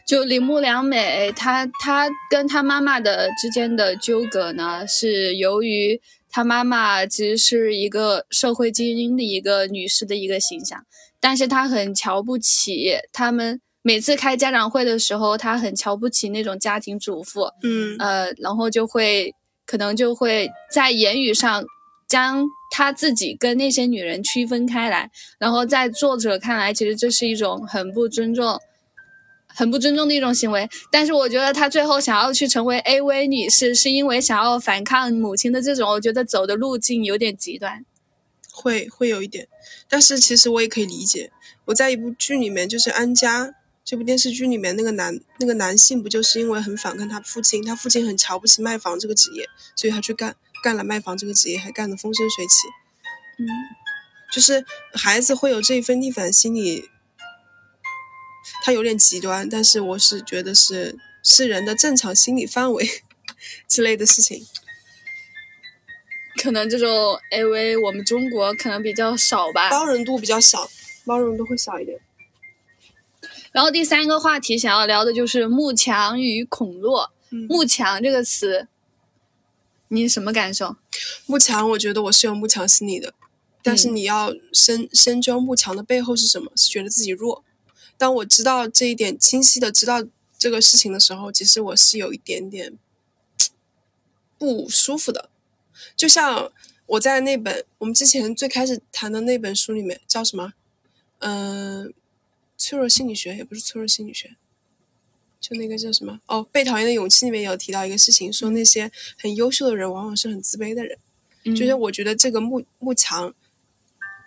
[0.06, 6.00] 就铃木良美，她她跟她妈妈的之间的纠葛呢，是由于。
[6.30, 10.84] 她妈妈其实是一个社会精英的一个女士的一个形象，
[11.18, 13.58] 但是她很瞧不起他们。
[13.80, 19.34] 每次开家长会的时候，她很瞧不起那种家庭主妇，嗯，呃，然后就会
[19.68, 21.64] 可能就会在言语上
[22.08, 25.10] 将他自己跟那些女人区分开来。
[25.38, 28.58] 然后在作者看来，其实这是一种很不尊重。
[29.50, 37.84] 很不尊重的一种行为，但是我觉得他最后想要去成为 AV 女士，是因为想要反抗母亲的这种，我觉得走的路径有点极端，
[38.52, 39.48] 会会有一点，
[39.88, 41.32] 但是其实我也可以理解。
[41.64, 43.46] 我在一部剧里面，就是《安家》
[43.88, 52.68] 这部电视剧里面，那个男那个男性不就是因为很反抗他父亲，他父亲很瞧不起卖房这个职业，所以他去干干了卖房这个职业，还干得风生水起。
[53.38, 53.48] 嗯，
[54.30, 56.90] 就是孩子会有这一份逆反心理。
[58.62, 62.86] 他有点极端，但是我是觉得是是人的正常心理范围
[63.66, 64.46] 之类的事情。
[66.42, 70.68] 可能这种 AV 我们中国可能比较少吧，包容度比较小，
[71.06, 71.98] 包容度会小一点。
[73.52, 77.10] 然后第三个话题想要聊的就是慕强与孔洛。
[77.48, 78.68] 慕强这个词，
[79.88, 80.76] 你什么感受？
[81.26, 83.12] 慕强，我觉得我是有慕强心理的，
[83.62, 86.50] 但是你要深深究慕强的背后是什么？
[86.56, 87.44] 是觉得自己弱。
[87.98, 90.02] 当我知道这一点，清晰的知道
[90.38, 92.78] 这个事情的时候，其实我是有一点点
[94.38, 95.28] 不舒服的。
[95.94, 96.50] 就像
[96.86, 100.54] 我在那本我们之前最开始谈的那本书里面，叫什么？
[101.18, 101.92] 嗯，
[102.58, 104.36] 脆弱心理学也不是脆弱心理学，
[105.40, 106.20] 就那个叫什么？
[106.26, 110.98] 哦，被讨厌的勇气里面有提到一个事情，说那些很优秀的人往往是很自卑的人。
[111.56, 113.34] 就是我觉得这个慕慕强。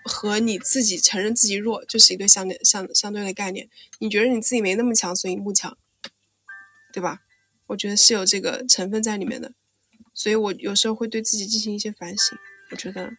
[0.04, 3.70] 和你自己承认自己弱，就是一个相对相相对的概念。
[4.00, 5.78] 你觉得你自己没那么强，所以不强，
[6.92, 7.22] 对吧？
[7.68, 9.54] 我觉得是有这个成分在里面的，
[10.12, 12.36] 所以我有时候会对自己进行一些反省。
[12.72, 13.14] 我觉得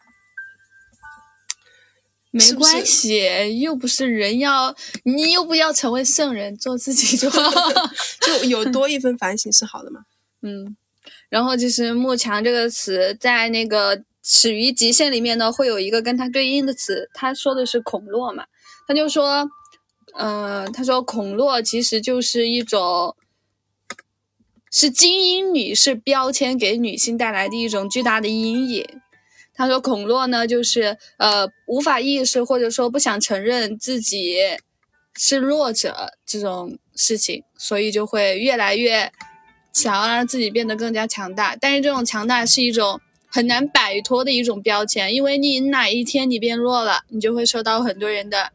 [2.33, 7.39] 没关系，又不是人要，你又不要成为圣人，做自己就好，
[8.21, 10.01] 就有多一份反省是好的嘛。
[10.41, 10.75] 嗯，
[11.29, 14.03] 然后就是“慕强”这个词在那个。
[14.25, 18.45] 始于极限里面呢，会有一个跟它对应的词，他说的是孔洛嘛，
[18.87, 19.49] 他就说，
[20.17, 23.17] 嗯，他说孔洛其实就是一种
[24.71, 28.87] 是精英女士标签给女性带来的一种巨大的阴影。
[29.55, 34.37] 他说，孔洛呢，就是呃无法意识或者说不想承认自己
[35.15, 39.11] 是弱者这种事情，所以就会越来越
[39.71, 41.55] 想要让自己变得更加强大。
[41.55, 48.51] 但是这种强大是一种很难摆脱的一种标签，因为你哪一天你变弱了，你就会受到很多人的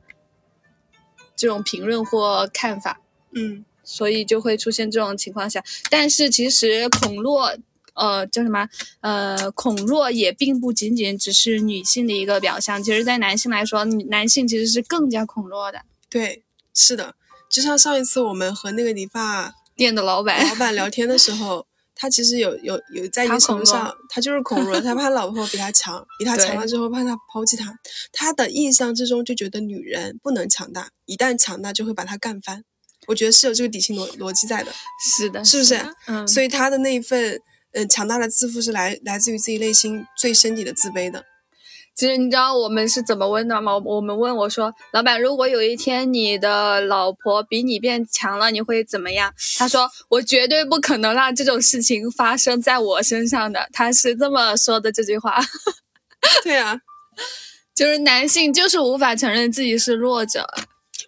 [1.36, 3.00] 这种评论或看法。
[3.36, 5.62] 嗯，所以就会出现这种情况下。
[5.88, 7.56] 但是其实孔洛。
[7.98, 8.68] 呃，叫什么？
[9.00, 15.82] 呃，恐弱也并不仅仅只是女性的一个表象，其实，在男性来说，男性其实是更加恐弱的。
[16.08, 17.14] 对，是的，
[17.50, 27.74] 就像上一次我们和那个理发店的老板老板聊天的时候，他其实有有有在一个层上，他就是恐弱，他怕老婆比他强， 比他强了之后怕他抛弃他，
[28.12, 32.62] 他的印象之中就觉得女人不能强大，一旦强大就会把他干翻。
[33.08, 34.70] 我觉得是有这个底层逻逻辑在的。
[35.16, 35.94] 是的，是不是？
[36.06, 36.28] 嗯。
[36.28, 37.40] 所以他的那一份。
[37.72, 41.24] 嗯，强大的自负是来来自于自己内心最深底的自卑的。
[41.94, 43.76] 其实你知道我们是怎么问的吗？
[43.76, 55.40] 我们问我说：“老板，如果有一天你的老婆比你变强了，你会怎么样？”他说：“我绝对不可能让这种事情发生在我身上的。”他是这么说的这句话。
[56.44, 56.78] 对啊，
[57.74, 60.48] 就是男性就是无法承认自己是弱者。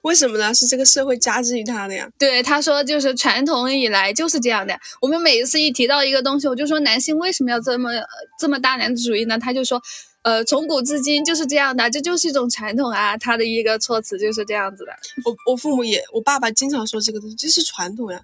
[0.02, 0.54] 为什么呢？
[0.54, 2.08] 是这个社会加之于他的呀。
[2.18, 4.78] 对，他说就是传统以来就是这样的。
[5.00, 7.90] 我们每一次一提到一个东西，我就说男性为什么要这么
[8.38, 9.38] 这么大男子主义呢？
[9.38, 9.82] 他就说，
[10.22, 13.16] 呃，从古至今就是这样的，这就是一种传统啊。
[13.16, 14.92] 他的一个措辞就是这样子的。
[15.24, 18.22] 我我父母也，我爸爸经常说这个东西，这是传统呀，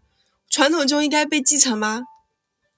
[0.49, 2.05] 传统就应该被继承吗？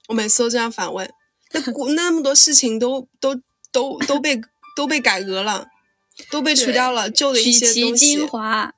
[0.07, 1.09] 我每次都这样反问。
[1.51, 3.35] 那古那么多事情都都
[3.71, 4.41] 都都被
[4.75, 5.67] 都被改革了，
[6.31, 8.05] 都被除掉了旧的一些东西。
[8.17, 8.73] 精华。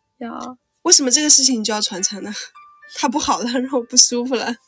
[0.84, 2.34] 为什么这个事情你就要传承呢？
[2.96, 4.56] 它不好了，让我不舒服了。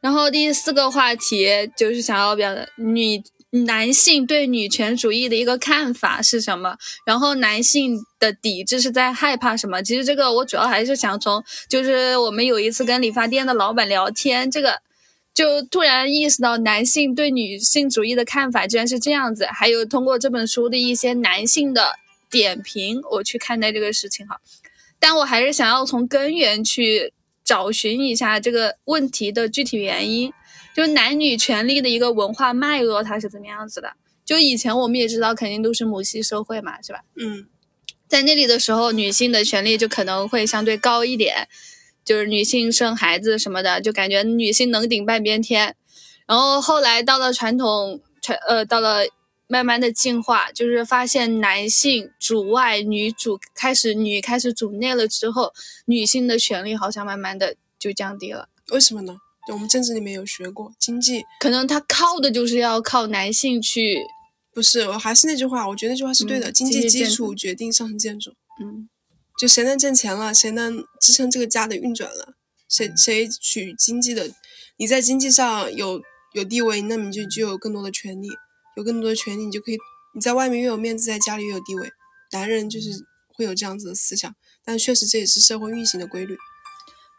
[0.00, 1.46] 然后第四个话题
[1.76, 6.78] 就是想要表达女男性对女权主义的一个看法是什么？
[7.04, 9.82] 然后男性的抵制是在害怕什么？
[9.82, 14.80] 其实这个我主要还是想从，就是我们有一次跟理发店的老板聊天，这个
[15.34, 19.46] 就突然意识到男性对女性主义的看法居然是这样子。
[19.46, 21.98] 还有通过这本书的一些男性的。
[22.32, 24.40] 点评我去看待这个事情哈，
[25.00, 27.12] 但我还是想要从根源去
[27.42, 30.32] 找寻一下这个问题的具体原因，
[30.72, 33.94] 就是男女权利的一个文化脉络它是怎么样子的？
[34.24, 37.00] 就以前我们也知道，肯定都是母系社会嘛，是吧？
[37.16, 37.48] 嗯，
[38.06, 41.48] 在那里的时候，女性的权利就可能会相对高一点，
[42.10, 45.76] 就是女性生孩子什么的，就感觉女性能顶半边天。
[46.26, 49.06] 然后后来到了传统传呃到了。
[49.52, 55.52] 慢慢的进化，就是发现男性主外，女主开始女开始主内了之后，
[55.86, 58.48] 女性的权利好像慢慢的就降低了。
[58.70, 59.16] 为什么呢？
[59.52, 63.98] 我们政治里面有学过经济，可能他靠的就是要靠男性去。
[64.54, 66.52] 不是，我还是那句话，我觉得那句话是对的。
[66.52, 68.30] 经济基础决定上层建筑。
[68.62, 68.88] 嗯，
[69.40, 72.34] 就谁能挣钱了，谁能支撑这个家的运转了，
[72.68, 74.30] 谁谁取经济的，
[74.76, 76.02] 你在经济上有
[76.34, 78.28] 有地位，那你就就有更多的权利。
[78.76, 79.78] 有更多的权利，你就可以
[80.14, 81.90] 你在外面越有面子，在家里越有地位。
[82.32, 82.88] 男人就是
[83.34, 84.32] 会有这样子的思想，
[84.64, 86.36] 但确实这也是社会运行的规律。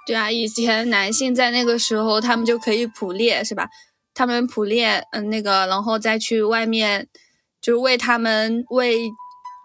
[0.08, 3.68] 对啊，以前男性在那个时候，他们就可以捕猎，是吧？
[4.14, 7.08] 他们捕猎，嗯，那个，然后再去外面，
[7.62, 9.12] 就是为他们为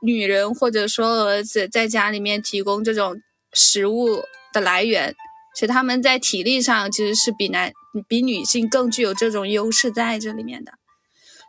[0.03, 3.21] 女人或者说儿子在家里面提供这种
[3.53, 5.15] 食物的来源，
[5.55, 7.73] 所以他们在体力上其实是比男
[8.07, 10.73] 比女性更具有这种优势在这里面的。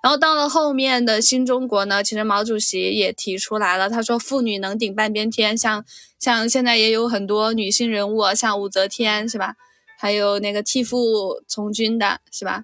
[0.03, 5.83] 然后到了后面的新中国呢，其实毛主席也提出来了，他说妇女能顶半边天，像
[6.19, 9.55] 像现在也有很多女性人物，像武则天是吧？
[9.99, 12.63] 还有那个替父从军的是吧？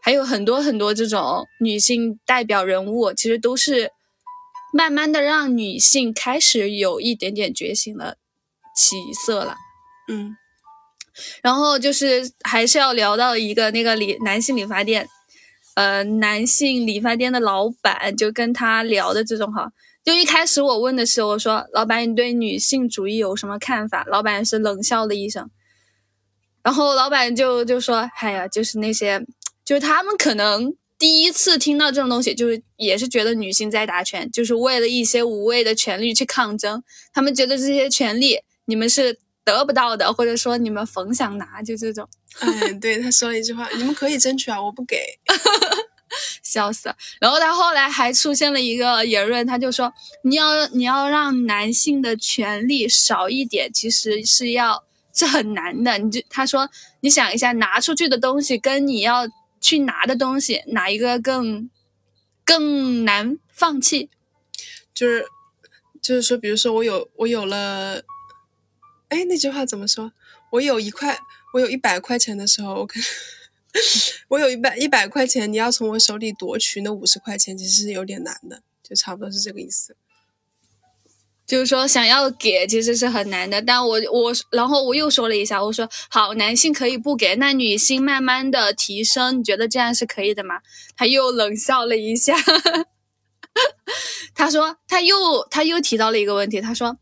[0.00, 3.92] 还有很多很多这种女性代表人物，其实都是
[4.72, 8.16] 慢慢的让女性开始有一点点觉醒了
[8.76, 9.56] 起色了。
[10.08, 10.36] 嗯，
[11.42, 15.08] 然后就是还是要聊到一个那个理男性理发店。
[15.74, 19.72] 呃，男性理发店的老板就跟他聊的这种哈，
[20.04, 24.04] 就一开始我问的是，我说老板你对女性主义有什么看法？
[24.06, 25.48] 老板是冷笑了一声，
[26.62, 29.24] 然后老板就就说，哎呀，就是那些，
[29.64, 36.80] 就是他们可能第一次听到这种东西，就是也是觉得女性在打拳，就是为了一些无谓的权利去抗争，
[37.12, 39.18] 他们觉得这些权利你们是。
[39.44, 42.08] 得不到的，或者说你们甭想拿，就这种。
[42.38, 44.96] 嗯，对，他说了一句话：“你们可以争取啊，我不给。
[46.44, 46.96] ”笑死了。
[47.20, 49.92] 然后他后来还出现了一个言论，他就说
[50.22, 55.98] ：“你要你要让男性的权利少一点，其实是要是很难的。
[55.98, 59.26] 你就他说，你想一下，拿出去的东西跟你要
[59.62, 61.70] 去拿的东西，哪一个更
[62.44, 64.10] 更难放弃？
[64.92, 65.24] 就是
[66.02, 68.02] 就是说，比如说我有我有了，
[69.08, 70.12] 哎，那句话怎么说？
[70.50, 71.18] 我有一块，
[71.54, 73.02] 我有一百块钱的时候，我跟。
[74.28, 79.96] 我有一百一百块钱，你要从我手里夺取那五十块钱，其实是有点难的，就差不多是这个意思。
[81.52, 83.60] 就是说，想要给其实是很难的。
[83.60, 90.60] 但我我然后我又说了一下，我说好，男性可以不给，那女性慢慢的提升，你觉得这样是可以的吗？
[90.96, 92.34] 他又冷笑了一下，
[94.34, 96.96] 他说他又他又提到了一个问题，他说，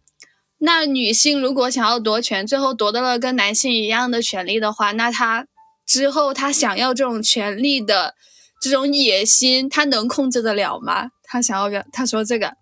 [0.59, 5.46] 那女性如果想要夺权，最后夺得了跟男性一样的权利的话，那他。
[5.86, 8.14] 之后，他想要这种权利的
[8.62, 11.11] 这种野心，他能控制得了吗？
[11.24, 12.53] 他想要表，他说这个，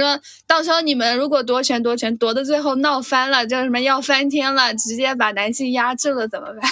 [0.00, 6.62] 他说到时候你们如果夺权夺权夺的最后闹翻了，叫什么要翻天了，直接把男性压制了怎么办？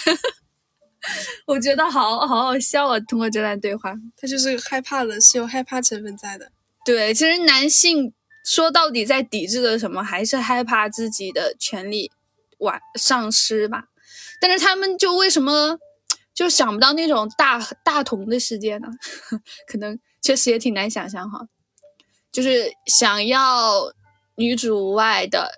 [1.46, 2.98] 我觉得好好好笑啊！
[3.00, 6.50] 通过这段对话，他就是害怕的，是有害怕成分在的。
[6.84, 8.12] 对，其实男性
[8.44, 12.10] 说到底在抵制的什么，还是害怕自己的权利
[12.58, 13.84] 完丧失吧。
[14.40, 15.78] 但是他们就为什么？
[16.34, 18.88] 就想不到那种大大同的世界呢，
[19.70, 21.46] 可能确实也挺难想象哈。
[22.34, 23.94] 就是想要
[24.34, 25.52] 女主外的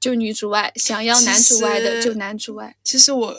[0.00, 2.74] 就女主外，想要男主外的就男主外。
[2.82, 3.36] 其实我，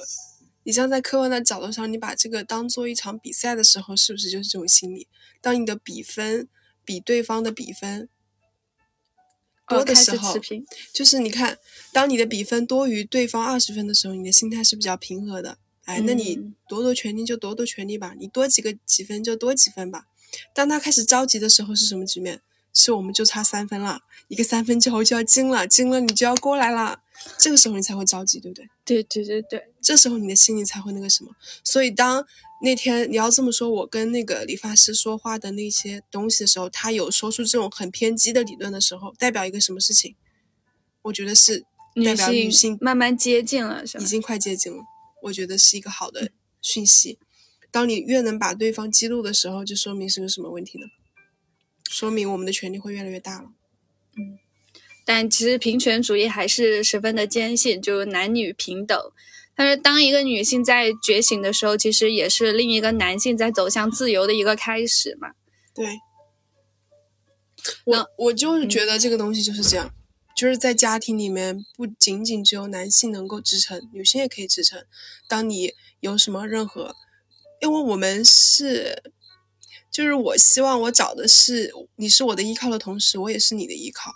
[0.61, 5.07] 你像在客观的角度上，你把这个当做一场比赛的时候，是不是就是这种心理？
[5.41, 6.47] 当你的比分
[6.85, 8.07] 比对方的比分
[9.67, 10.35] 多的时候，
[10.93, 11.57] 就是你看，
[11.91, 15.57] 当你的比分多于对方二十分的时候，你的心态是比较平和的。
[15.85, 20.05] 哎，那你夺夺权利就夺夺权利吧，你多几个几分就多几分吧。
[20.53, 22.41] 当他开始着急的时候是什么局面？
[22.77, 26.99] 是我们就差三分了，一个三分球就要进了，进了你就要过来了，
[27.39, 28.69] 这个时候你才会着急，对不对？
[28.83, 31.31] 对对对对，这时候你的心里才会那个什么。
[31.63, 32.27] 所以当
[32.61, 40.13] 那天你要这么说，我跟那个理发师说话的那些东西的时候，他有说出这种很偏激的理论的时候，代表一个什么事情？
[41.03, 41.63] 我觉得是
[42.03, 44.83] 代表女性慢慢接近了，是已经快接近了。
[45.23, 46.29] 我觉得是一个好的
[46.61, 47.19] 讯息。
[47.71, 50.85] 当你越能把对方激怒的时候，就说明是个什么问题呢？
[51.89, 53.49] 说明我们的权利会越来越大了。
[54.17, 54.39] 嗯，
[55.05, 58.97] 但其实平权主义还是十分的坚信，就男女平等。
[59.55, 65.31] 但是当一个女性在觉醒的时候，其实也是另一个男性在走向自由的一个开始嘛。
[65.73, 65.85] 对。
[67.85, 69.91] 我我就是觉得这个东西就是这样。
[70.35, 74.83] 就是在家庭里面，不仅仅只有男性能够支撑，女性也可以支撑。
[75.29, 76.93] 当你有什么任何，
[77.61, 79.11] 因为我们是，
[79.91, 84.11] 就是我希望我找的是你是我的依靠的同时，我也是你的依靠。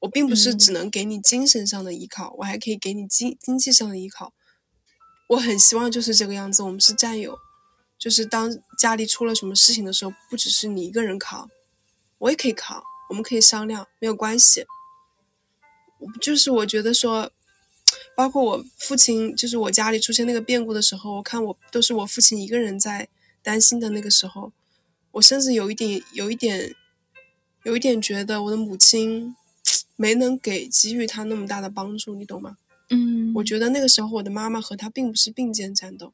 [0.00, 4.32] 我并不是只能给你精神上的依靠，我还可以给你经经济上的依靠。
[5.30, 7.36] 我很希望就是这个样子，我们是战友，
[7.98, 8.48] 就是当
[8.78, 11.50] 家里出了什么事情的时候，不只是你一个人扛，
[12.18, 14.64] 我也可以扛，我们可以商量，没有关系。
[16.20, 17.32] 就是我觉得说，
[18.18, 23.06] 包括我父亲，就是我家里出现那个变故的时候，我看我都是我父亲一个人在
[23.44, 24.50] 担心的那个时候，
[25.12, 26.74] 我甚至有一点，有一点，
[27.62, 29.36] 有一点觉得我的母亲
[29.94, 32.56] 没能给给予他那么大的帮助，你懂吗？
[32.90, 36.12] 嗯，我觉得那个时候我的妈妈和他并不是并肩战斗，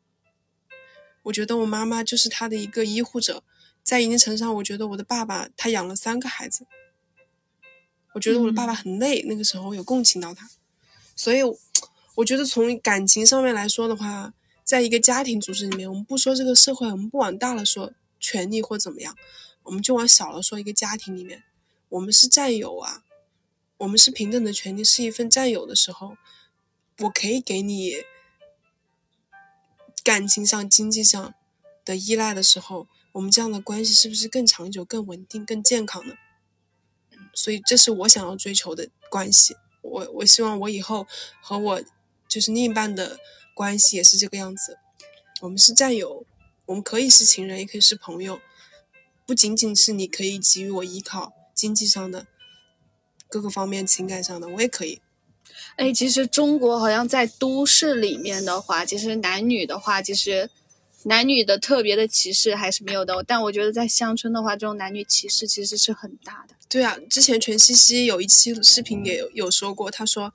[1.22, 3.42] 我觉得我妈妈就是他的一个医护者，
[3.82, 6.66] 在一定程度上，我觉得我的爸爸他养了三个孩子。
[8.12, 10.50] 我觉得我的爸爸很累，那个时候有共情到他，
[11.16, 11.40] 所以
[12.16, 19.16] 我觉得从感情上面来说的话，在一个家庭组织里面，我们不说这个社会，我们不往大了说权利或怎么样，
[19.64, 21.42] 我们就往小了说一个家庭里面，
[21.88, 23.02] 我们是战友啊，
[23.78, 26.16] 我们是平等的权利，是一份战友的时候，
[27.00, 27.94] 我可以给你
[30.04, 31.34] 感情上、经济上
[31.84, 36.14] 的依赖的时候，我们这样的关系是不是更长久、更稳定、更健康呢？
[37.34, 39.56] 所以这是我想要追求的关系。
[39.82, 41.06] 我我希望我以后
[41.42, 41.82] 和我
[42.34, 43.20] 就是另一半的
[43.54, 44.76] 关系也是这个样子。
[45.40, 46.26] 我们是战友，
[46.66, 48.40] 我们可以是情人，也可以是朋友。
[49.24, 52.26] 不仅仅是你可以给予我依靠，经济上的
[53.28, 55.00] 各个方面、情感上的，我也可以。
[55.76, 60.50] 哎，其实中国好像在都市里面的话，其实男女的话，其实
[61.04, 63.22] 男女的特别的歧视还是没有的。
[63.22, 66.56] 但我觉得在乡村的话，这种男女歧视其实是很大的。
[66.68, 70.34] 对啊，之前全西西有一期视频也有有说过，他说，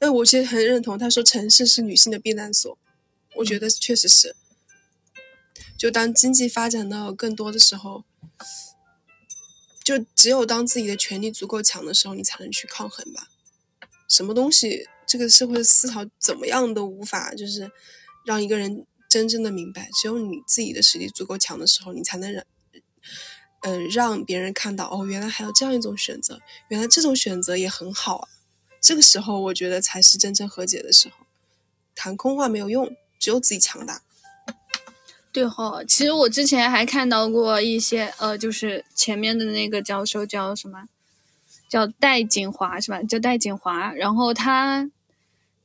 [0.00, 2.76] 哎，我其实很认同，他说城市是女性的避难所，
[3.36, 4.34] 我觉得确实是。
[5.78, 8.04] 就当经济发展到更多的时候，
[9.84, 13.28] 就只有当自己的权利足够强的时候，你才能去抗衡吧。
[14.08, 17.70] 什么东西这个社会的思潮怎么样都无法就是
[18.24, 19.90] 让一个人真正的明白。
[20.00, 22.44] 只有你自己的实力足够强的时候，你才能让
[23.60, 28.28] 嗯让别人看到哦，原来还有这样一种选择，原来这种选择也很好啊。
[28.80, 31.26] 这个时候，我觉得才是真正和解的时候。
[31.94, 34.00] 谈空话没有用，只有自己强大。
[35.32, 40.88] 对哈，其实我之前还看到过一些，呃，就是前面的那个教授叫什么，
[41.68, 43.00] 叫戴锦华是吧？
[43.02, 44.90] 叫戴锦华，然后他，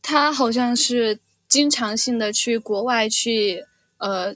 [0.04, 3.66] 他好像是经常性的去国外去，
[3.98, 4.36] 呃，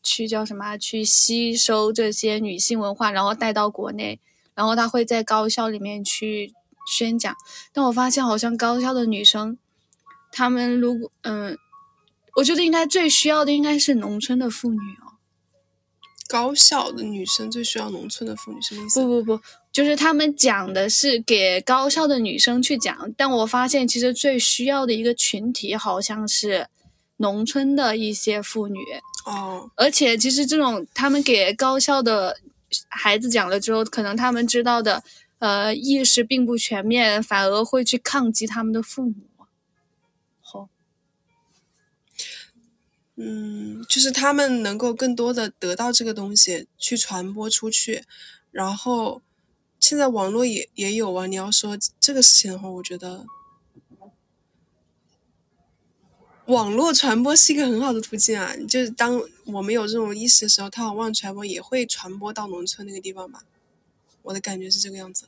[0.00, 0.76] 去叫什么？
[0.76, 4.20] 去吸收这些女性文化，然后带到国内，
[4.54, 6.54] 然后他会在高校里面去
[6.86, 7.34] 宣讲。
[7.72, 9.58] 但我发现好像高校的女生，
[10.30, 11.56] 她们如果，嗯。
[12.36, 15.20] 我觉得应该最需要的应该是农村的妇女哦。
[16.28, 19.02] 高校的女生最需要农村的妇女，什么意思？
[19.02, 26.68] 不不不，就是他们讲的是给高校的女生去讲，但我发现其实最需要的一个群体好像是
[27.18, 28.78] 农村的一些妇女
[29.26, 29.70] 哦。
[29.76, 32.38] 而且其实这种他们给高校的
[32.88, 35.04] 孩子讲了之后，可能他们知道的
[35.42, 39.14] 呃意识并不全面，反而会去抗击他们的父母。
[40.40, 40.68] 好
[43.16, 48.04] 嗯，就是他们能够更多的得到这个东西去传播出去，
[48.52, 49.20] 然后
[49.80, 51.26] 现在网络也也有啊。
[51.26, 53.26] 你要说这个事情的话，我觉得
[56.46, 58.54] 网络传播是一个很好的途径啊。
[58.68, 63.42] 就是当我们有这种意识的时候，它往往传播也会传播到农村那个地方吧。
[64.22, 65.26] 我的感觉是这个样子。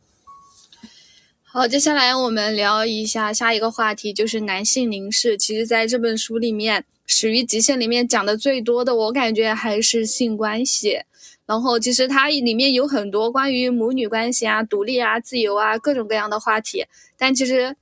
[1.56, 5.38] 好，接下来我们聊一下下一个话题，就是男性凝视。
[5.38, 6.82] 其实，在这本书里面。
[7.06, 11.02] 《始于极限》里面讲的最多的，我感觉还是性关系。
[11.46, 16.86] 然后，其实它里面有很多关于母女关系啊、独立啊、自由啊各种各样的话题。
[17.16, 17.76] 但其实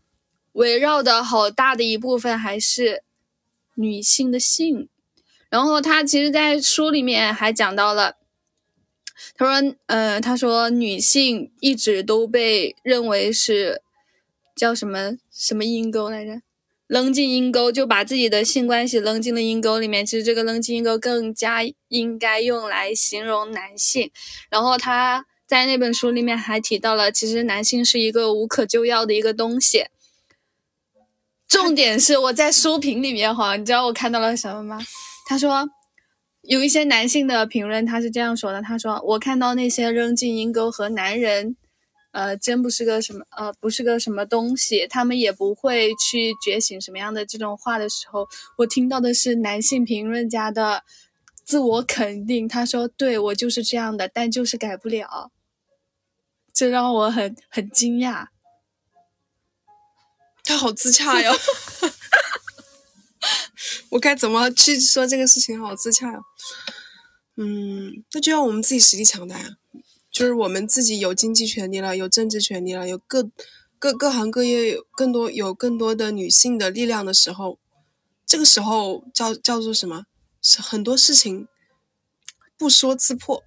[0.53, 3.03] 围绕的好大的一部分还是
[3.77, 4.87] 女性的性。
[5.49, 8.17] 然后他其实，在书里面还讲到了，
[9.37, 13.83] 他说：“呃，他说女性一直都被认为是
[14.57, 16.43] 叫什么什么阴沟来着？”
[16.89, 20.05] 扔进阴沟，就把自己的性关系扔进了阴沟里面。
[20.05, 24.11] 其实这个扔进阴沟更加应该用来形容男性。
[24.51, 29.87] 然后他在那本书里面还提到了，其实男性是一个无可救药的一个东西。
[31.49, 34.79] 重点是我在书评里面哈，你知道我看到了什么吗？
[35.27, 35.67] 他说
[36.43, 41.57] 有一些男性的评论，他是这样说的：他说我看到那些扔进阴沟和男人。
[42.13, 48.29] 呃，真不是个什么，呃，不是个什么东西，他们也不会去觉醒什么样的这种话的时候，
[48.59, 50.85] 我听到的是男性评论家的
[51.43, 52.47] 自我肯定。
[52.47, 55.31] 他说：“对我就是这样的，但就是改不了。”
[56.53, 58.27] 这让我很很惊讶。
[60.45, 61.33] 他好自洽哟，
[63.91, 65.61] 我该怎么去说这个事情？
[65.61, 66.23] 好自洽哟。
[67.37, 69.57] 嗯，那就要我们自己实力强大呀。
[70.11, 73.31] 就是我们自己有经济权利了，有政治权利了，有各
[73.79, 77.59] 各各行各业有更多有更多的女性的力量的时候，
[78.27, 80.05] 这个时候叫叫做什么？
[80.43, 81.49] 是很多事情
[82.59, 83.43] 不说自破，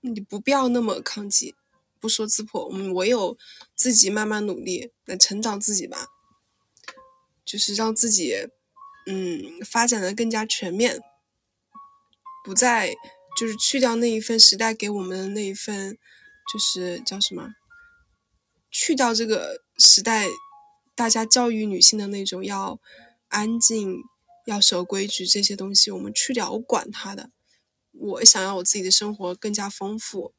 [0.00, 1.54] 你不必要那么抗击，
[2.00, 3.36] 不说自破，我们唯有
[3.74, 6.06] 自己慢慢努力来成长自己吧，
[7.44, 8.32] 就是让自己
[9.06, 11.00] 嗯发展的更加全面，
[12.44, 12.94] 不再。
[13.38, 15.98] 就是去掉那一份时代给我们的那一份，
[16.50, 17.50] 就是叫什么？
[18.70, 20.26] 去掉这个时代
[20.94, 22.80] 大家教育女性的那种要
[23.28, 23.98] 安静、
[24.46, 27.28] 要守规矩这些东西，我们去掉，我管他的。
[27.92, 30.32] 我想要我自己的生活更加丰富，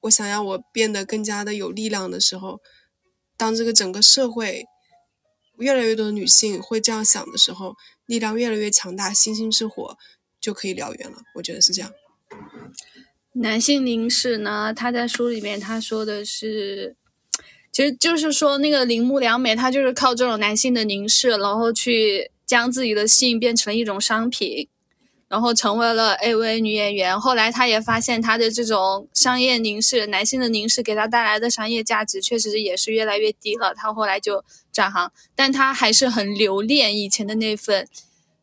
[0.00, 2.62] 我想要我变得更加的有力量的时候，
[3.36, 4.64] 当这个整个社会
[5.58, 7.76] 越来越多的女性会这样想的时候，
[8.06, 9.96] 力量越来越强大，星星之火。
[10.40, 11.92] 就可以燎原了，我觉得是这样。
[13.34, 16.96] 男性凝视呢，他在书里面他说的是，
[17.70, 24.66] 其实就是说那个铃木良美，她就是靠这种男性的凝视，然后去将自己的性变成了一种商品，
[25.32, 27.18] 然后成为了 AV 女演员。
[27.18, 33.72] 后来她也发现她的这种商业凝视，男性的凝视给她带来的商业价值确实也是越来越低了。
[33.74, 37.88] 她后来就转行，但她还是很留恋以前的那份。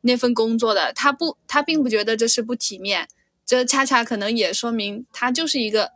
[0.01, 3.09] 那份工作的他不，他并不觉得这是不体面，
[3.45, 5.91] 这恰恰可能也说明他就是一个，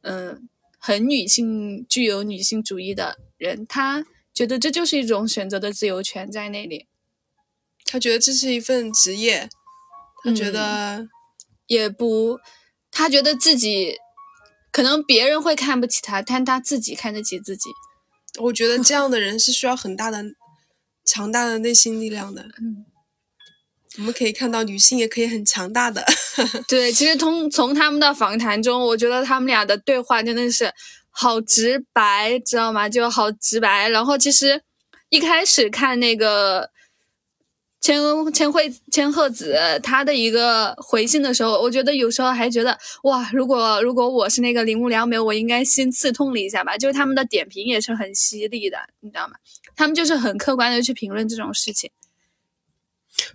[0.00, 0.48] 嗯，
[0.78, 3.66] 很女性、具有女性主义的人。
[3.66, 6.86] 他觉得这就是一种选择的自由权在那里。
[7.84, 9.50] 他觉得这是一份职业，
[10.24, 11.08] 他觉得
[11.66, 12.38] 也不，
[12.90, 13.96] 他觉得自己
[14.72, 17.70] 可能别人会看不起他，但他自己看得起自己。
[18.40, 20.24] 我觉得这样的人 是需要很大的。
[21.04, 22.42] 强大的内心力量的。
[22.60, 22.84] 嗯，
[23.96, 26.04] 我们可以看到女性也可以很强大的。
[26.68, 30.70] 对，其实从从他们的访谈中，我觉得他们俩的对话真的是
[31.08, 32.90] 好直白，知道吗？
[32.90, 33.88] 就好直白。
[33.88, 34.60] 然后其实
[35.08, 36.70] 一开始看那个。
[37.80, 38.00] 千
[38.32, 46.76] 千惠千鹤子她的一个回信的时候，我觉得有时候还觉得哇，如果如果我是那个铃木良美，我应该心刺痛了一下吧。
[46.76, 49.34] 就是他们的点评也是很犀利的，你知道吗？
[49.76, 51.90] 他们就是很客观的去评论这种事情。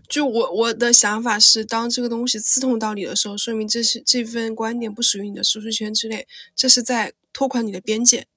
[0.07, 8.27] 就我我的想法是，当这个东西刺痛到你的时候，说明这是这份观点不属于你的舒适圈之内，这是在拓宽你的边界。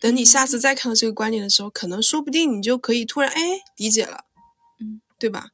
[0.00, 4.24] 等你下次再看到这个观点的时候，可能说不定你就可以突然哎理解了。
[5.18, 5.48] 对吧？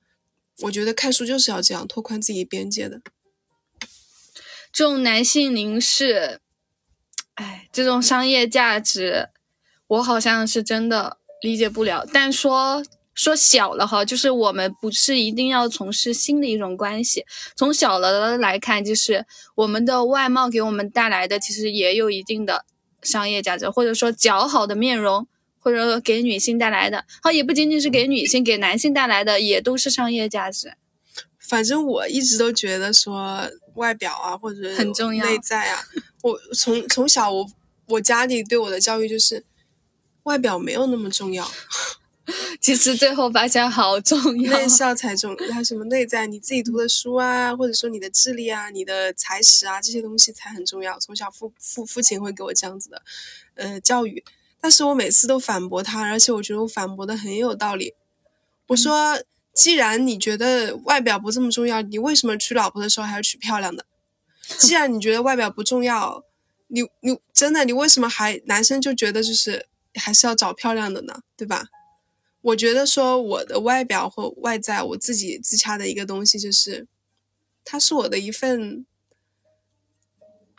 [0.60, 3.00] 我觉得看书就是要这样拓宽自己边界的。
[4.72, 6.40] 这种男性凝视，
[7.34, 9.28] 哎，这种商业价值，
[9.86, 12.04] 我好像是真的理解不了。
[12.04, 12.84] 但说
[13.14, 17.24] 说小了哈，就是我们不是一定要从事新的一种关系。
[17.56, 22.64] 从小了来看，就是我们的外貌给我们带来的，其实也有一定的
[23.02, 25.26] 商业价值，或者说较好的面容。
[25.64, 30.74] 或者给女性带来的，好也不仅仅是给女性，给男性带来的也都是商业价值。
[31.38, 35.82] 反正我一直都觉得说外表啊，或者很重要内在啊，
[36.22, 37.50] 我从从小我
[37.86, 39.42] 我家里对我的教育就是
[40.24, 41.50] 外表没有那么重要。
[42.60, 50.98] 其实最后发现好重 要，内向才重，还什么内在，你自己读的书啊，或者说你的智力啊，你的才识啊，这些东西才很重要。
[50.98, 53.02] 从小父父父亲会给我这样子的，
[53.54, 54.22] 呃，教育。
[54.64, 57.92] 但是我每次都反驳他，而且我觉得我反驳的很有道理。
[58.68, 63.84] 我说，既然你觉得外表不这么重要，你为什么娶老婆的时候还要娶漂亮的？
[64.56, 66.24] 既然你觉得外表不重要，
[66.68, 71.20] 你你真的你为什么还男生就觉得就是还是要找漂亮的呢？
[71.36, 71.66] 对吧？
[72.40, 76.88] 我觉得说我的外表或外在，我自己自洽的一个东西就是，
[77.66, 78.86] 它是我的一份，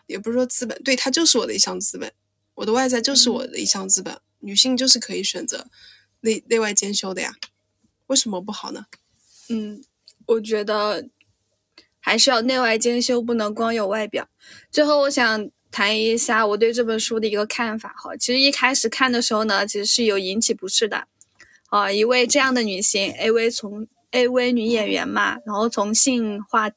[0.05, 2.13] 也不是说资本，对，它就是我的一项资本。
[2.55, 5.67] 我的外在就是我的一项资本，女性就是可以选择
[6.21, 7.33] 内内外兼修的呀，
[8.07, 8.85] 为什么不好呢？
[9.49, 9.83] 嗯，
[10.25, 11.07] 我觉得
[11.99, 14.27] 还是要内外兼修，不能光有外表。
[14.71, 18.15] 最后，我想谈一下我对这本书的一个看法哈。
[18.15, 21.07] 其实一开始看的时候呢，其实是有引起不适的。
[21.67, 26.71] 啊，一位这样的女性，AV 从 AV 女演员嘛，然后从性化。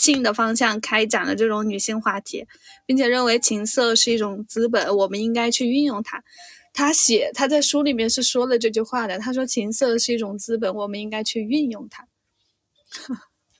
[0.00, 2.46] 性的方向开展了这种女性话题，
[2.86, 6.24] 并且认为情色是一种资本，我们应该去运用它。
[6.72, 12.06] 他写他在书里面是说了这句话的，他说情色是一种资本，我们应该去运用它。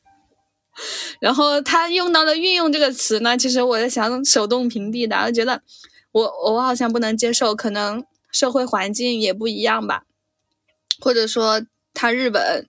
[1.20, 5.62] 然后他用到了“运用”这个词呢，其实我在想手动屏蔽的，我觉得
[6.12, 10.04] 我我好像不能接受，可能社会环境也不一样吧，
[11.00, 12.66] 或者说他日本。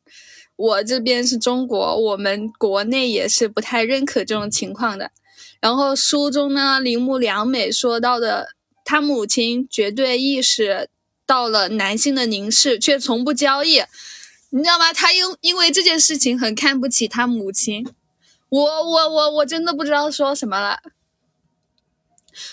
[0.62, 5.12] 我这边是中国，我们国内也是不太认可这种情况的。
[5.59, 8.49] 然后书中呢，铃木良美说到的，
[8.86, 10.88] 他母亲绝对意识
[11.26, 13.82] 到了男性的凝视，却从不交易，
[14.51, 14.93] 你知道吗？
[14.93, 17.88] 他因因为这件事情很看不起他母亲。
[18.49, 20.80] 我我我我真的不知道说什么了。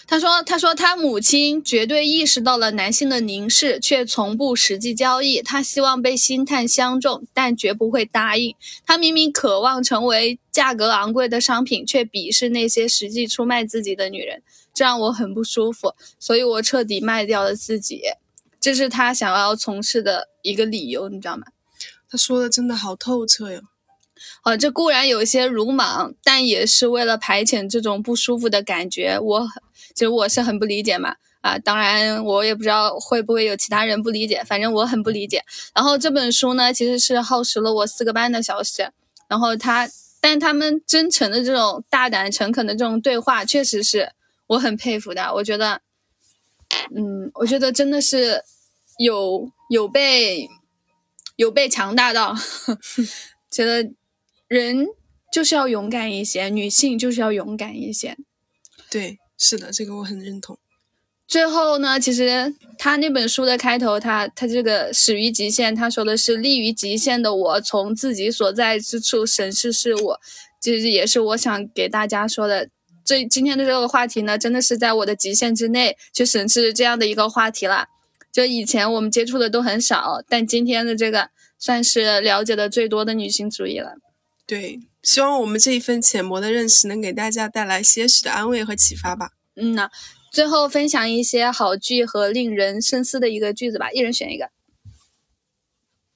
[0.06, 5.40] 他说：“他说他母亲绝对意识到了男性的凝视，却从不实际交易。
[5.40, 8.54] 他希望被星探相中，但绝不会答应。
[8.84, 14.42] 他明明渴望成为价格昂贵的商品，却鄙视那些实际出卖自己的女人，
[14.74, 15.94] 这让我很不舒服。
[16.18, 18.02] 所以我彻底卖掉了自己。
[18.60, 21.44] 这是他想要从事的一个理由，你知道吗？
[22.10, 23.60] 他说的真的好透彻哟。”
[24.42, 29.16] 哦，这固然有些鲁莽，但也是为了排遣这种不舒服的感觉。
[29.16, 29.48] 我
[29.98, 35.42] 其实我是很不理解嘛，啊，当然我也不知道会不会有其他人不理解，反正我很不理解。
[35.74, 38.92] 然后这本书呢，其实是耗时了我四个班的小时。
[39.26, 39.88] 然后他，
[40.20, 44.12] 但他们真诚的这种大胆诚恳的这种对话，确实是
[44.46, 45.34] 我很佩服的。
[45.34, 45.80] 我觉得，
[46.94, 48.44] 嗯，我觉得真的是
[48.98, 50.48] 有有被
[51.34, 52.36] 有被强大到，
[53.50, 53.90] 觉得。
[54.48, 54.86] 人
[55.30, 58.16] 就是要勇敢一些，女性就是要勇敢一些。
[58.90, 60.58] 对，是的，这个我很认同。
[61.26, 70.14] 最后呢，其实他那本书的开头，他他这个始于极限，他说的是立于极限的我，从自己所在之处审视事物，
[70.60, 72.68] 其实也是我想给大家说的。
[73.04, 77.86] 这今天的这个话题呢，真的是在我的极限之内去审视这样的一个话题了。
[78.30, 83.94] 就以前我们接触的都很少，但今天的这个算是了解的最多的女性主义了。
[84.46, 89.30] 对，希望我们这一份浅薄的认识能给大家带来些许的安慰和启发吧。
[89.54, 89.88] 嗯呐，
[90.32, 94.50] 最后分享一些好句和令人深思的一个句子吧，一人选一个。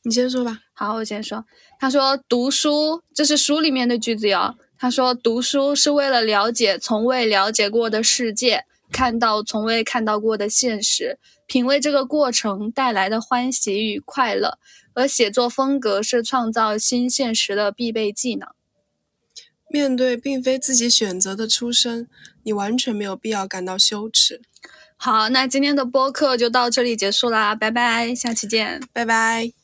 [0.05, 0.59] 你先说吧。
[0.75, 1.45] 好，我先说。
[1.79, 4.57] 他说：“读书，这是书里面的句子哟。
[4.77, 14.59] 他说，读书是为了了解从未了解过的世界，看到从未看到过的现实，品味这个过程带来的欢喜与快乐。
[14.95, 18.49] 而写作风格是创造新现实的必备技能。
[19.73, 22.07] 面对并非自己选择的出身，
[22.43, 24.41] 你完全没有必要感到羞耻。”
[24.97, 29.62] 好，那今天的播客就到这里结束啦，拜拜，下期见，拜拜。